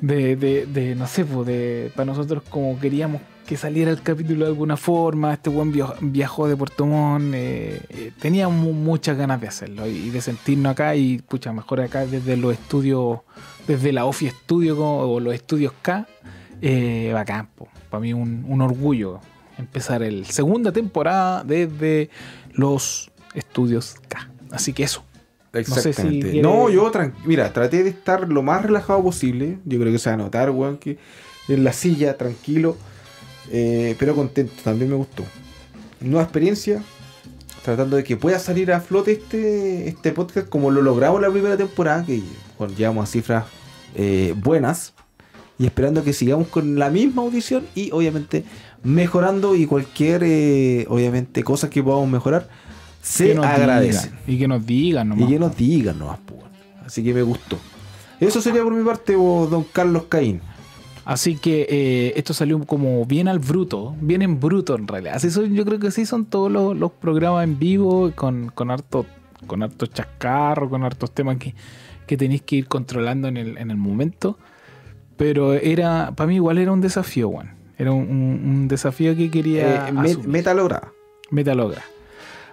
[0.00, 4.44] de, de, de, no sé, pues, de, para nosotros como queríamos que saliera el capítulo
[4.44, 9.48] de alguna forma, este buen viajó de Puerto Montt, eh, eh, teníamos muchas ganas de
[9.48, 13.20] hacerlo y de sentirnos acá y, pucha, mejor acá desde los estudios,
[13.68, 16.06] desde la OFI Studio o los estudios K,
[16.60, 17.48] eh, bacán,
[17.90, 19.20] para mí un, un orgullo
[19.58, 22.10] empezar el segunda temporada desde
[22.52, 24.28] los estudios K.
[24.50, 25.04] Así que eso.
[25.64, 26.90] sé si quiere- No, yo,
[27.24, 29.58] mira, traté de estar lo más relajado posible.
[29.64, 30.98] Yo creo que se va a notar, weón, que
[31.48, 32.76] en la silla, tranquilo,
[33.50, 34.52] eh, pero contento.
[34.62, 35.24] También me gustó.
[36.00, 36.82] Nueva experiencia,
[37.64, 41.56] tratando de que pueda salir a flote este, este podcast como lo logramos la primera
[41.56, 42.22] temporada, que
[42.58, 43.44] bueno, llevamos a cifras
[43.94, 44.92] eh, buenas.
[45.58, 48.44] Y esperando que sigamos con la misma audición y obviamente
[48.82, 52.48] mejorando y cualquier, eh, obviamente, cosa que podamos mejorar
[53.06, 53.84] se digan,
[54.26, 55.28] y que nos digan nomás.
[55.28, 56.42] Y que nos digan nomás, pues.
[56.84, 57.58] Así que me gustó.
[58.20, 60.40] Eso sería por mi parte, vos, don Carlos Caín.
[61.06, 65.14] Así que eh, esto salió como bien al bruto, bien en bruto en realidad.
[65.14, 68.70] Así son, yo creo que así son todos los, los programas en vivo con, con
[68.70, 69.06] harto
[69.46, 71.54] con harto chascarro, con hartos temas que,
[72.06, 74.36] que tenéis que ir controlando en el, en el momento.
[75.16, 77.54] Pero era, para mí igual era un desafío, Juan.
[77.78, 80.28] Era un, un- un desafío que quería Eh, me- asumir.
[80.28, 80.92] meta lograda.
[81.30, 81.82] Meta logra.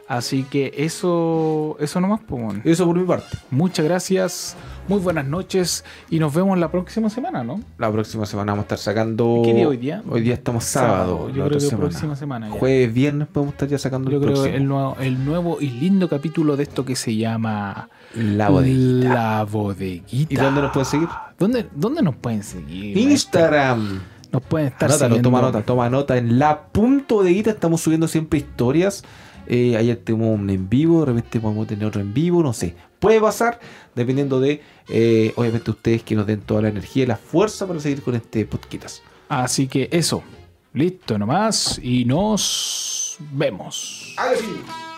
[0.07, 2.57] Así que eso, eso nomás, pues.
[2.65, 3.37] Eso por mi parte.
[3.51, 4.55] Muchas gracias,
[4.89, 7.61] muy buenas noches y nos vemos la próxima semana, ¿no?
[7.77, 9.41] La próxima semana vamos a estar sacando.
[9.45, 10.03] ¿Qué día hoy día?
[10.09, 11.29] Hoy día estamos sábado.
[11.29, 11.87] Yo la creo que semana.
[11.89, 12.53] próxima semana ya.
[12.59, 14.55] Jueves, viernes podemos estar ya sacando Yo el creo próximo.
[14.57, 19.07] el nuevo, el nuevo y lindo capítulo de esto que se llama La bodeguita.
[19.13, 20.33] La bodeguita.
[20.33, 21.07] ¿Y dónde nos pueden seguir?
[21.39, 22.97] ¿Dónde, dónde nos pueden seguir?
[22.97, 24.01] Instagram.
[24.33, 25.29] Nos pueden estar Anótalo, siguiendo.
[25.29, 26.17] toma nota, toma nota.
[26.17, 29.03] En la punto de guita estamos subiendo siempre historias.
[29.47, 32.75] Eh, ayer tuvimos un en vivo, de repente podemos tener otro en vivo, no sé.
[32.99, 33.59] Puede pasar,
[33.95, 37.79] dependiendo de, eh, obviamente, ustedes que nos den toda la energía y la fuerza para
[37.79, 39.03] seguir con este podcast.
[39.27, 40.23] Así que eso.
[40.73, 44.15] Listo nomás y nos vemos.
[44.17, 44.92] ¡Ah, sí!